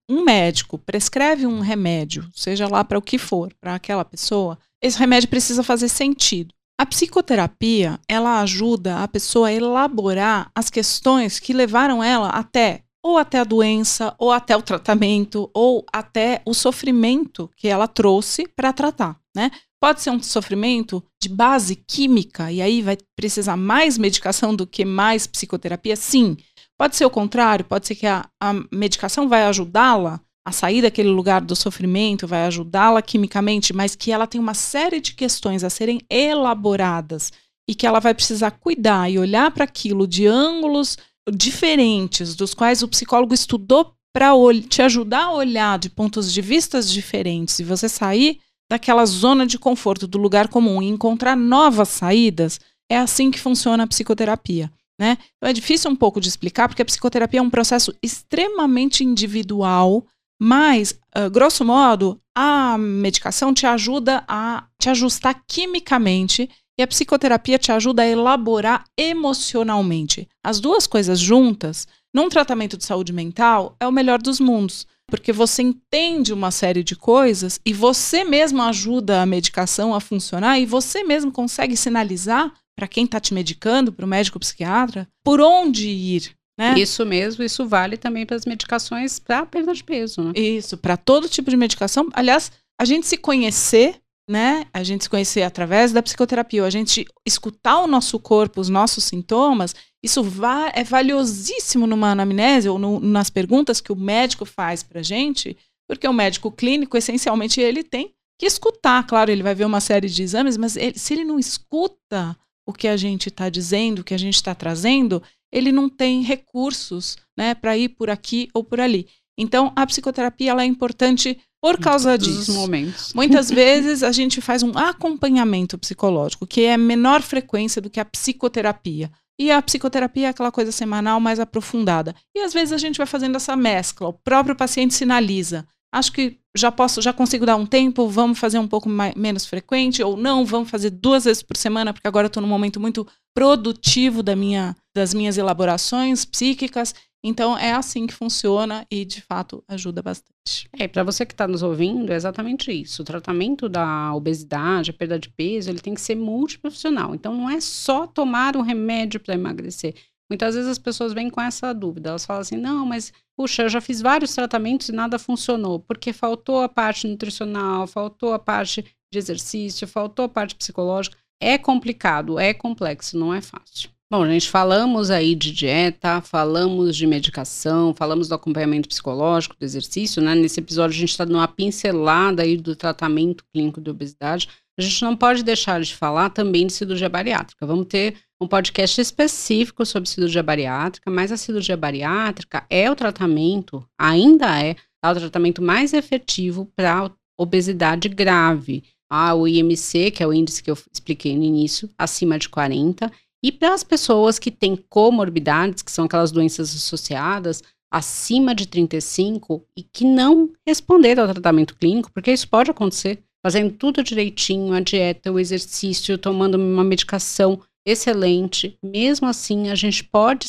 um 0.09 0.23
médico 0.23 0.77
prescreve 0.77 1.45
um 1.45 1.59
remédio, 1.59 2.29
seja 2.33 2.65
lá 2.65 2.81
para 2.81 2.97
o 2.97 3.01
que 3.01 3.17
for, 3.17 3.53
para 3.59 3.75
aquela 3.75 4.05
pessoa, 4.05 4.57
esse 4.81 4.97
remédio 4.97 5.27
precisa 5.27 5.63
fazer 5.63 5.89
sentido. 5.89 6.53
A 6.79 6.85
psicoterapia, 6.85 7.99
ela 8.07 8.39
ajuda 8.39 9.03
a 9.03 9.07
pessoa 9.07 9.49
a 9.49 9.53
elaborar 9.53 10.49
as 10.55 10.69
questões 10.69 11.39
que 11.39 11.51
levaram 11.51 12.01
ela 12.01 12.29
até 12.29 12.83
ou 13.03 13.17
até 13.17 13.39
a 13.39 13.45
doença, 13.45 14.13
ou 14.17 14.31
até 14.31 14.55
o 14.55 14.61
tratamento, 14.61 15.49
ou 15.53 15.85
até 15.91 16.41
o 16.45 16.53
sofrimento 16.53 17.49
que 17.55 17.67
ela 17.67 17.87
trouxe 17.87 18.45
para 18.47 18.73
tratar, 18.73 19.17
né? 19.35 19.51
Pode 19.81 20.01
ser 20.01 20.09
um 20.09 20.21
sofrimento 20.21 21.03
de 21.21 21.29
base 21.29 21.75
química 21.75 22.51
e 22.51 22.61
aí 22.61 22.81
vai 22.81 22.97
precisar 23.15 23.55
mais 23.55 23.97
medicação 23.97 24.53
do 24.53 24.67
que 24.67 24.83
mais 24.83 25.25
psicoterapia? 25.25 25.95
Sim. 25.95 26.35
Pode 26.77 26.95
ser 26.95 27.05
o 27.05 27.09
contrário, 27.09 27.65
pode 27.65 27.87
ser 27.87 27.95
que 27.95 28.07
a, 28.07 28.25
a 28.41 28.53
medicação 28.71 29.27
vai 29.27 29.43
ajudá-la 29.43 30.19
a 30.45 30.51
sair 30.51 30.81
daquele 30.81 31.09
lugar 31.09 31.41
do 31.41 31.55
sofrimento, 31.55 32.27
vai 32.27 32.45
ajudá-la 32.45 33.01
quimicamente, 33.01 33.73
mas 33.73 33.95
que 33.95 34.11
ela 34.11 34.27
tem 34.27 34.39
uma 34.39 34.53
série 34.53 34.99
de 34.99 35.13
questões 35.13 35.63
a 35.63 35.69
serem 35.69 36.01
elaboradas 36.09 37.31
e 37.69 37.75
que 37.75 37.85
ela 37.85 37.99
vai 37.99 38.13
precisar 38.13 38.51
cuidar 38.51 39.09
e 39.11 39.19
olhar 39.19 39.51
para 39.51 39.63
aquilo 39.63 40.07
de 40.07 40.25
ângulos 40.25 40.97
diferentes, 41.31 42.35
dos 42.35 42.53
quais 42.53 42.81
o 42.81 42.87
psicólogo 42.87 43.33
estudou 43.33 43.93
para 44.11 44.31
te 44.67 44.81
ajudar 44.81 45.25
a 45.25 45.33
olhar 45.33 45.77
de 45.77 45.89
pontos 45.89 46.33
de 46.33 46.41
vistas 46.41 46.91
diferentes 46.91 47.59
e 47.59 47.63
você 47.63 47.87
sair 47.87 48.39
daquela 48.69 49.05
zona 49.05 49.45
de 49.45 49.57
conforto 49.57 50.07
do 50.07 50.17
lugar 50.17 50.47
comum 50.47 50.81
e 50.81 50.87
encontrar 50.87 51.35
novas 51.35 51.89
saídas, 51.89 52.59
é 52.89 52.97
assim 52.97 53.31
que 53.31 53.39
funciona 53.39 53.83
a 53.83 53.87
psicoterapia. 53.87 54.71
Né? 54.99 55.17
Então 55.37 55.49
é 55.49 55.53
difícil 55.53 55.89
um 55.89 55.95
pouco 55.95 56.19
de 56.19 56.27
explicar, 56.27 56.67
porque 56.67 56.81
a 56.81 56.85
psicoterapia 56.85 57.39
é 57.39 57.43
um 57.43 57.49
processo 57.49 57.95
extremamente 58.03 59.03
individual, 59.03 60.05
mas, 60.41 60.99
uh, 61.17 61.29
grosso 61.29 61.63
modo, 61.63 62.19
a 62.35 62.77
medicação 62.77 63.53
te 63.53 63.65
ajuda 63.65 64.23
a 64.27 64.65
te 64.79 64.89
ajustar 64.89 65.43
quimicamente 65.47 66.49
e 66.77 66.81
a 66.81 66.87
psicoterapia 66.87 67.59
te 67.59 67.71
ajuda 67.71 68.03
a 68.03 68.07
elaborar 68.07 68.85
emocionalmente. 68.97 70.27
As 70.43 70.59
duas 70.61 70.87
coisas 70.87 71.19
juntas, 71.19 71.87
num 72.13 72.29
tratamento 72.29 72.77
de 72.77 72.85
saúde 72.85 73.11
mental, 73.11 73.75
é 73.79 73.87
o 73.87 73.91
melhor 73.91 74.21
dos 74.21 74.39
mundos. 74.39 74.87
Porque 75.09 75.33
você 75.33 75.61
entende 75.61 76.31
uma 76.31 76.51
série 76.51 76.83
de 76.83 76.95
coisas 76.95 77.59
e 77.65 77.73
você 77.73 78.23
mesmo 78.23 78.61
ajuda 78.61 79.21
a 79.21 79.25
medicação 79.25 79.93
a 79.93 79.99
funcionar 79.99 80.59
e 80.59 80.65
você 80.65 81.03
mesmo 81.03 81.31
consegue 81.31 81.75
sinalizar 81.75 82.53
para 82.77 82.87
quem 82.87 83.05
está 83.05 83.19
te 83.19 83.33
medicando, 83.33 83.91
para 83.91 84.05
o 84.05 84.09
médico 84.09 84.39
psiquiatra, 84.39 85.07
por 85.23 85.41
onde 85.41 85.89
ir. 85.89 86.31
Né? 86.57 86.77
Isso 86.77 87.05
mesmo, 87.05 87.43
isso 87.43 87.65
vale 87.67 87.97
também 87.97 88.25
para 88.25 88.35
as 88.35 88.45
medicações 88.45 89.17
para 89.17 89.45
perda 89.45 89.73
de 89.73 89.83
peso. 89.83 90.21
Né? 90.21 90.33
Isso, 90.35 90.77
para 90.77 90.97
todo 90.97 91.29
tipo 91.29 91.49
de 91.49 91.57
medicação. 91.57 92.09
Aliás, 92.13 92.51
a 92.79 92.85
gente 92.85 93.07
se 93.07 93.17
conhecer 93.17 93.99
né? 94.29 94.67
A 94.71 94.83
gente 94.83 95.05
se 95.05 95.09
conhecer 95.09 95.41
através 95.41 95.91
da 95.91 96.03
psicoterapia, 96.03 96.63
a 96.63 96.69
gente 96.69 97.03
escutar 97.25 97.79
o 97.79 97.87
nosso 97.87 98.19
corpo, 98.19 98.61
os 98.61 98.69
nossos 98.69 99.03
sintomas, 99.03 99.73
isso 100.03 100.21
va 100.21 100.71
é 100.75 100.83
valiosíssimo 100.83 101.87
numa 101.87 102.11
anamnese 102.11 102.69
ou 102.69 102.77
no, 102.77 102.99
nas 102.99 103.31
perguntas 103.31 103.81
que 103.81 103.91
o 103.91 103.95
médico 103.95 104.45
faz 104.45 104.83
pra 104.83 105.01
gente, 105.01 105.57
porque 105.87 106.07
o 106.07 106.13
médico 106.13 106.51
clínico, 106.51 106.95
essencialmente, 106.95 107.59
ele 107.59 107.83
tem 107.83 108.13
que 108.39 108.45
escutar. 108.45 109.05
Claro, 109.07 109.31
ele 109.31 109.41
vai 109.41 109.55
ver 109.55 109.65
uma 109.65 109.81
série 109.81 110.07
de 110.07 110.21
exames, 110.21 110.57
mas 110.57 110.77
ele, 110.77 110.99
se 110.99 111.13
ele 111.15 111.25
não 111.25 111.39
escuta 111.39 112.37
o 112.67 112.71
que 112.71 112.87
a 112.87 112.95
gente 112.95 113.29
está 113.29 113.49
dizendo, 113.49 113.99
o 113.99 114.03
que 114.03 114.13
a 114.13 114.19
gente 114.19 114.35
está 114.35 114.53
trazendo, 114.53 115.23
ele 115.51 115.71
não 115.71 115.89
tem 115.89 116.21
recursos 116.21 117.17
né, 117.35 117.55
para 117.55 117.75
ir 117.75 117.89
por 117.89 118.11
aqui 118.11 118.47
ou 118.53 118.63
por 118.63 118.79
ali. 118.79 119.07
Então, 119.39 119.71
a 119.73 119.87
psicoterapia 119.87 120.51
ela 120.51 120.63
é 120.63 120.65
importante 120.65 121.39
por 121.61 121.79
causa 121.79 122.17
disso. 122.17 122.53
momentos. 122.53 123.13
Muitas 123.15 123.49
vezes 123.49 124.03
a 124.03 124.11
gente 124.11 124.41
faz 124.41 124.63
um 124.63 124.77
acompanhamento 124.77 125.77
psicológico, 125.77 126.45
que 126.45 126.65
é 126.65 126.75
menor 126.75 127.21
frequência 127.21 127.81
do 127.81 127.89
que 127.89 128.01
a 128.01 128.05
psicoterapia. 128.05 129.09
E 129.39 129.49
a 129.49 129.61
psicoterapia 129.61 130.27
é 130.27 130.29
aquela 130.29 130.51
coisa 130.51 130.73
semanal 130.73 131.21
mais 131.21 131.39
aprofundada. 131.39 132.13
E 132.35 132.41
às 132.41 132.53
vezes 132.53 132.73
a 132.73 132.77
gente 132.77 132.97
vai 132.97 133.07
fazendo 133.07 133.37
essa 133.37 133.55
mescla. 133.55 134.09
O 134.09 134.13
próprio 134.13 134.55
paciente 134.55 134.93
sinaliza. 134.93 135.65
Acho 135.91 136.11
que 136.11 136.39
já 136.55 136.71
posso, 136.71 137.01
já 137.01 137.11
consigo 137.11 137.45
dar 137.45 137.55
um 137.55 137.65
tempo, 137.65 138.07
vamos 138.07 138.37
fazer 138.37 138.59
um 138.59 138.67
pouco 138.67 138.87
mais, 138.87 139.15
menos 139.15 139.45
frequente, 139.45 140.03
ou 140.03 140.15
não, 140.15 140.45
vamos 140.45 140.69
fazer 140.69 140.89
duas 140.89 141.25
vezes 141.25 141.41
por 141.41 141.57
semana, 141.57 141.93
porque 141.93 142.07
agora 142.07 142.27
estou 142.27 142.41
num 142.41 142.47
momento 142.47 142.79
muito 142.79 143.07
produtivo 143.33 144.21
da 144.21 144.35
minha, 144.35 144.75
das 144.95 145.13
minhas 145.13 145.37
elaborações 145.37 146.25
psíquicas. 146.25 146.93
Então 147.23 147.57
é 147.57 147.73
assim 147.73 148.07
que 148.07 148.13
funciona 148.13 148.85
e 148.89 149.03
de 149.03 149.21
fato 149.21 149.63
ajuda 149.67 150.01
bastante. 150.01 150.69
É, 150.77 150.87
para 150.87 151.03
você 151.03 151.25
que 151.25 151.33
está 151.33 151.47
nos 151.47 151.61
ouvindo, 151.61 152.11
é 152.13 152.15
exatamente 152.15 152.71
isso. 152.71 153.01
O 153.01 153.05
tratamento 153.05 153.67
da 153.67 154.13
obesidade, 154.13 154.91
a 154.91 154.93
perda 154.93 155.19
de 155.19 155.29
peso, 155.29 155.69
ele 155.69 155.79
tem 155.79 155.93
que 155.93 156.01
ser 156.01 156.15
multiprofissional. 156.15 157.13
Então 157.13 157.35
não 157.35 157.49
é 157.49 157.59
só 157.59 158.07
tomar 158.07 158.55
um 158.55 158.61
remédio 158.61 159.19
para 159.19 159.35
emagrecer. 159.35 159.95
Muitas 160.29 160.55
vezes 160.55 160.69
as 160.69 160.77
pessoas 160.77 161.11
vêm 161.11 161.29
com 161.29 161.41
essa 161.41 161.73
dúvida. 161.73 162.09
Elas 162.09 162.25
falam 162.25 162.41
assim: 162.41 162.57
não, 162.57 162.85
mas 162.85 163.11
puxa, 163.35 163.63
eu 163.63 163.69
já 163.69 163.81
fiz 163.81 164.01
vários 164.01 164.33
tratamentos 164.33 164.89
e 164.89 164.91
nada 164.91 165.17
funcionou, 165.17 165.79
porque 165.79 166.13
faltou 166.13 166.61
a 166.61 166.69
parte 166.69 167.07
nutricional, 167.07 167.87
faltou 167.87 168.33
a 168.33 168.39
parte 168.39 168.85
de 169.11 169.17
exercício, 169.17 169.87
faltou 169.87 170.25
a 170.25 170.29
parte 170.29 170.55
psicológica. 170.55 171.17
É 171.41 171.57
complicado, 171.57 172.37
é 172.37 172.53
complexo, 172.53 173.17
não 173.17 173.33
é 173.33 173.41
fácil. 173.41 173.89
Bom, 174.11 174.25
gente, 174.25 174.49
falamos 174.49 175.11
aí 175.11 175.35
de 175.35 175.51
dieta, 175.51 176.19
falamos 176.19 176.97
de 176.97 177.05
medicação, 177.05 177.93
falamos 177.93 178.27
do 178.27 178.33
acompanhamento 178.33 178.89
psicológico, 178.89 179.55
do 179.55 179.63
exercício, 179.63 180.19
né? 180.19 180.33
Nesse 180.33 180.59
episódio 180.59 180.97
a 180.97 180.99
gente 180.99 181.11
está 181.11 181.27
numa 181.27 181.47
pincelada 181.47 182.41
aí 182.41 182.57
do 182.57 182.75
tratamento 182.75 183.45
clínico 183.53 183.79
de 183.79 183.91
obesidade. 183.91 184.49
A 184.79 184.81
gente 184.81 185.01
não 185.01 185.13
pode 185.13 185.43
deixar 185.43 185.81
de 185.81 185.93
falar 185.93 186.29
também 186.29 186.65
de 186.65 186.71
cirurgia 186.71 187.09
bariátrica. 187.09 187.65
Vamos 187.67 187.87
ter 187.87 188.15
um 188.39 188.47
podcast 188.47 189.01
específico 189.01 189.85
sobre 189.85 190.07
cirurgia 190.07 190.41
bariátrica, 190.41 191.11
mas 191.11 191.33
a 191.33 191.37
cirurgia 191.37 191.75
bariátrica 191.75 192.65
é 192.69 192.89
o 192.89 192.95
tratamento, 192.95 193.85
ainda 193.99 194.57
é, 194.57 194.77
é 195.03 195.11
o 195.11 195.15
tratamento 195.15 195.61
mais 195.61 195.91
efetivo 195.91 196.71
para 196.77 197.11
obesidade 197.37 198.07
grave. 198.07 198.85
Ah, 199.11 199.35
o 199.35 199.45
IMC, 199.45 200.11
que 200.11 200.23
é 200.23 200.27
o 200.27 200.31
índice 200.31 200.63
que 200.63 200.71
eu 200.71 200.77
expliquei 200.93 201.35
no 201.35 201.43
início, 201.43 201.89
acima 201.97 202.39
de 202.39 202.47
40, 202.47 203.11
e 203.43 203.51
para 203.51 203.73
as 203.73 203.83
pessoas 203.83 204.39
que 204.39 204.49
têm 204.49 204.77
comorbidades, 204.77 205.83
que 205.83 205.91
são 205.91 206.05
aquelas 206.05 206.31
doenças 206.31 206.73
associadas, 206.73 207.61
acima 207.91 208.55
de 208.55 208.65
35 208.65 209.61
e 209.75 209.83
que 209.83 210.05
não 210.05 210.53
responderam 210.65 211.23
ao 211.23 211.33
tratamento 211.33 211.75
clínico, 211.75 212.09
porque 212.13 212.31
isso 212.31 212.47
pode 212.47 212.71
acontecer, 212.71 213.21
fazendo 213.43 213.73
tudo 213.73 214.03
direitinho, 214.03 214.73
a 214.73 214.79
dieta, 214.79 215.31
o 215.31 215.39
exercício, 215.39 216.17
tomando 216.17 216.55
uma 216.55 216.83
medicação 216.83 217.61
excelente, 217.85 218.77
mesmo 218.83 219.27
assim 219.27 219.69
a 219.69 219.75
gente 219.75 220.03
pode 220.03 220.47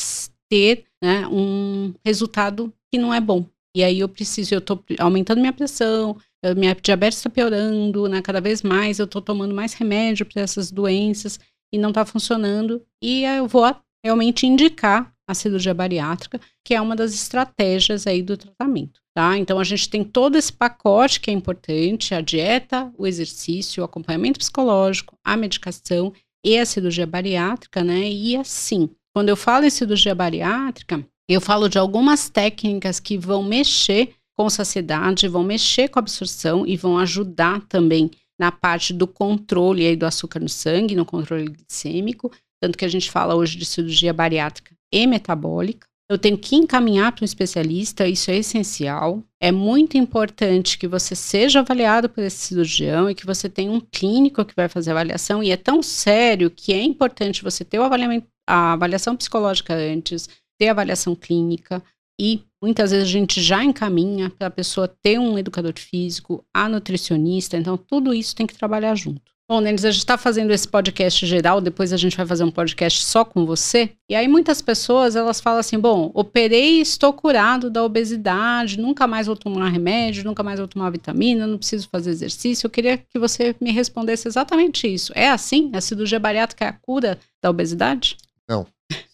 ter 0.51 0.85
né, 1.03 1.27
um 1.29 1.95
resultado 2.05 2.73
que 2.91 2.99
não 2.99 3.15
é 3.15 3.21
bom. 3.21 3.47
E 3.75 3.85
aí 3.85 4.01
eu 4.01 4.09
preciso, 4.09 4.55
eu 4.55 4.59
estou 4.59 4.83
aumentando 4.99 5.41
minha 5.41 5.53
pressão, 5.53 6.17
minha 6.57 6.75
diabetes 6.75 7.19
está 7.19 7.31
piorando, 7.31 8.09
né, 8.09 8.21
cada 8.21 8.41
vez 8.41 8.63
mais 8.63 8.99
eu 8.99 9.05
estou 9.05 9.23
tomando 9.23 9.55
mais 9.55 9.75
remédio 9.75 10.27
para 10.27 10.43
essas 10.43 10.73
doenças 10.73 11.39
e 11.73 11.79
não 11.79 11.91
está 11.91 12.05
funcionando, 12.05 12.83
e 13.01 13.23
eu 13.23 13.47
vou 13.47 13.65
realmente 14.05 14.45
indicar 14.47 15.15
a 15.29 15.35
cirurgia 15.35 15.73
bariátrica, 15.73 16.41
que 16.65 16.75
é 16.75 16.81
uma 16.81 16.97
das 16.97 17.15
estratégias 17.15 18.09
aí 18.09 18.23
do 18.23 18.37
tratamento, 18.37 19.01
tá? 19.21 19.37
Então 19.37 19.59
a 19.59 19.65
gente 19.65 19.87
tem 19.91 20.03
todo 20.03 20.39
esse 20.39 20.51
pacote 20.51 21.21
que 21.21 21.31
é 21.31 21.35
importante, 21.35 22.15
a 22.15 22.23
dieta, 22.23 22.91
o 22.97 23.07
exercício, 23.07 23.83
o 23.83 23.85
acompanhamento 23.85 24.39
psicológico, 24.39 25.15
a 25.23 25.37
medicação 25.37 26.11
e 26.43 26.59
a 26.59 26.65
cirurgia 26.65 27.07
bariátrica, 27.07 27.85
né? 27.85 28.09
E 28.09 28.35
assim, 28.35 28.89
quando 29.15 29.29
eu 29.29 29.37
falo 29.37 29.67
em 29.67 29.71
cirurgia 29.71 30.15
bariátrica, 30.15 31.07
eu 31.29 31.39
falo 31.39 31.69
de 31.69 31.77
algumas 31.79 32.31
técnicas 32.31 32.99
que 32.99 33.19
vão 33.19 33.43
mexer 33.43 34.15
com 34.39 34.49
saciedade, 34.49 35.29
vão 35.29 35.45
mexer 35.45 35.89
com 35.89 35.99
a 35.99 36.01
absorção 36.01 36.67
e 36.67 36.75
vão 36.75 36.97
ajudar 36.97 37.61
também 37.69 38.11
na 38.41 38.51
parte 38.51 38.95
do 38.95 39.07
controle 39.07 39.87
aí 39.87 39.97
do 39.97 40.07
açúcar 40.07 40.41
no 40.41 40.49
sangue, 40.49 40.97
no 40.97 41.05
controle 41.05 41.45
glicêmico, 41.51 42.33
tanto 42.59 42.79
que 42.79 42.87
a 42.87 42.89
gente 42.89 43.11
fala 43.11 43.35
hoje 43.35 43.59
de 43.59 43.67
cirurgia 43.67 44.15
bariátrica 44.15 44.75
e 44.91 45.07
metabólica. 45.07 45.90
Eu 46.11 46.19
tenho 46.19 46.37
que 46.37 46.57
encaminhar 46.57 47.13
para 47.13 47.23
um 47.23 47.25
especialista, 47.25 48.05
isso 48.05 48.33
é 48.33 48.37
essencial. 48.39 49.23
É 49.41 49.53
muito 49.53 49.97
importante 49.97 50.77
que 50.77 50.89
você 50.89 51.15
seja 51.15 51.61
avaliado 51.61 52.09
por 52.09 52.25
esse 52.25 52.37
cirurgião 52.37 53.09
e 53.09 53.15
que 53.15 53.25
você 53.25 53.49
tenha 53.49 53.71
um 53.71 53.81
clínico 53.81 54.45
que 54.45 54.57
vai 54.57 54.69
fazer 54.69 54.91
a 54.91 54.95
avaliação. 54.95 55.41
E 55.41 55.53
é 55.53 55.57
tão 55.57 55.81
sério 55.85 56.51
que 56.51 56.73
é 56.73 56.83
importante 56.83 57.45
você 57.45 57.65
ter 57.65 57.79
o 57.79 57.85
avaliamento, 57.85 58.27
a 58.45 58.73
avaliação 58.73 59.17
psicológica 59.17 59.73
antes, 59.73 60.29
ter 60.59 60.67
a 60.67 60.73
avaliação 60.73 61.15
clínica, 61.15 61.81
e 62.21 62.43
muitas 62.61 62.91
vezes 62.91 63.07
a 63.07 63.13
gente 63.13 63.41
já 63.41 63.63
encaminha 63.63 64.31
para 64.31 64.49
a 64.49 64.51
pessoa 64.51 64.89
ter 64.89 65.17
um 65.17 65.39
educador 65.39 65.79
físico, 65.79 66.45
a 66.53 66.69
nutricionista, 66.69 67.57
então 67.57 67.79
tudo 67.79 68.13
isso 68.13 68.35
tem 68.35 68.49
que 68.49 68.59
trabalhar 68.59 68.97
junto. 68.97 69.31
Bom, 69.51 69.61
Denis, 69.61 69.85
a 69.85 69.91
gente 69.91 69.99
está 69.99 70.17
fazendo 70.17 70.53
esse 70.53 70.69
podcast 70.69 71.27
geral, 71.27 71.61
depois 71.61 71.93
a 71.93 71.97
gente 71.97 72.17
vai 72.17 72.25
fazer 72.25 72.45
um 72.45 72.53
podcast 72.53 73.05
só 73.05 73.25
com 73.25 73.45
você. 73.45 73.91
E 74.09 74.15
aí 74.15 74.29
muitas 74.29 74.63
pessoas, 74.63 75.17
elas 75.17 75.41
falam 75.41 75.59
assim, 75.59 75.77
bom, 75.77 76.09
operei 76.15 76.81
estou 76.81 77.13
curado 77.13 77.69
da 77.69 77.83
obesidade, 77.83 78.79
nunca 78.79 79.09
mais 79.09 79.27
vou 79.27 79.35
tomar 79.35 79.69
remédio, 79.69 80.23
nunca 80.23 80.45
mais 80.45 80.61
vou 80.61 80.69
tomar 80.69 80.89
vitamina, 80.91 81.49
não 81.49 81.59
preciso 81.59 81.89
fazer 81.89 82.11
exercício. 82.11 82.67
Eu 82.67 82.71
queria 82.71 82.97
que 82.97 83.19
você 83.19 83.53
me 83.61 83.73
respondesse 83.73 84.29
exatamente 84.29 84.87
isso. 84.87 85.13
É 85.17 85.29
assim? 85.29 85.73
A 85.75 85.81
cirurgia 85.81 86.21
bariátrica 86.21 86.67
é 86.67 86.69
a 86.69 86.73
cura 86.73 87.19
da 87.43 87.51
obesidade? 87.51 88.19
Não. 88.49 88.65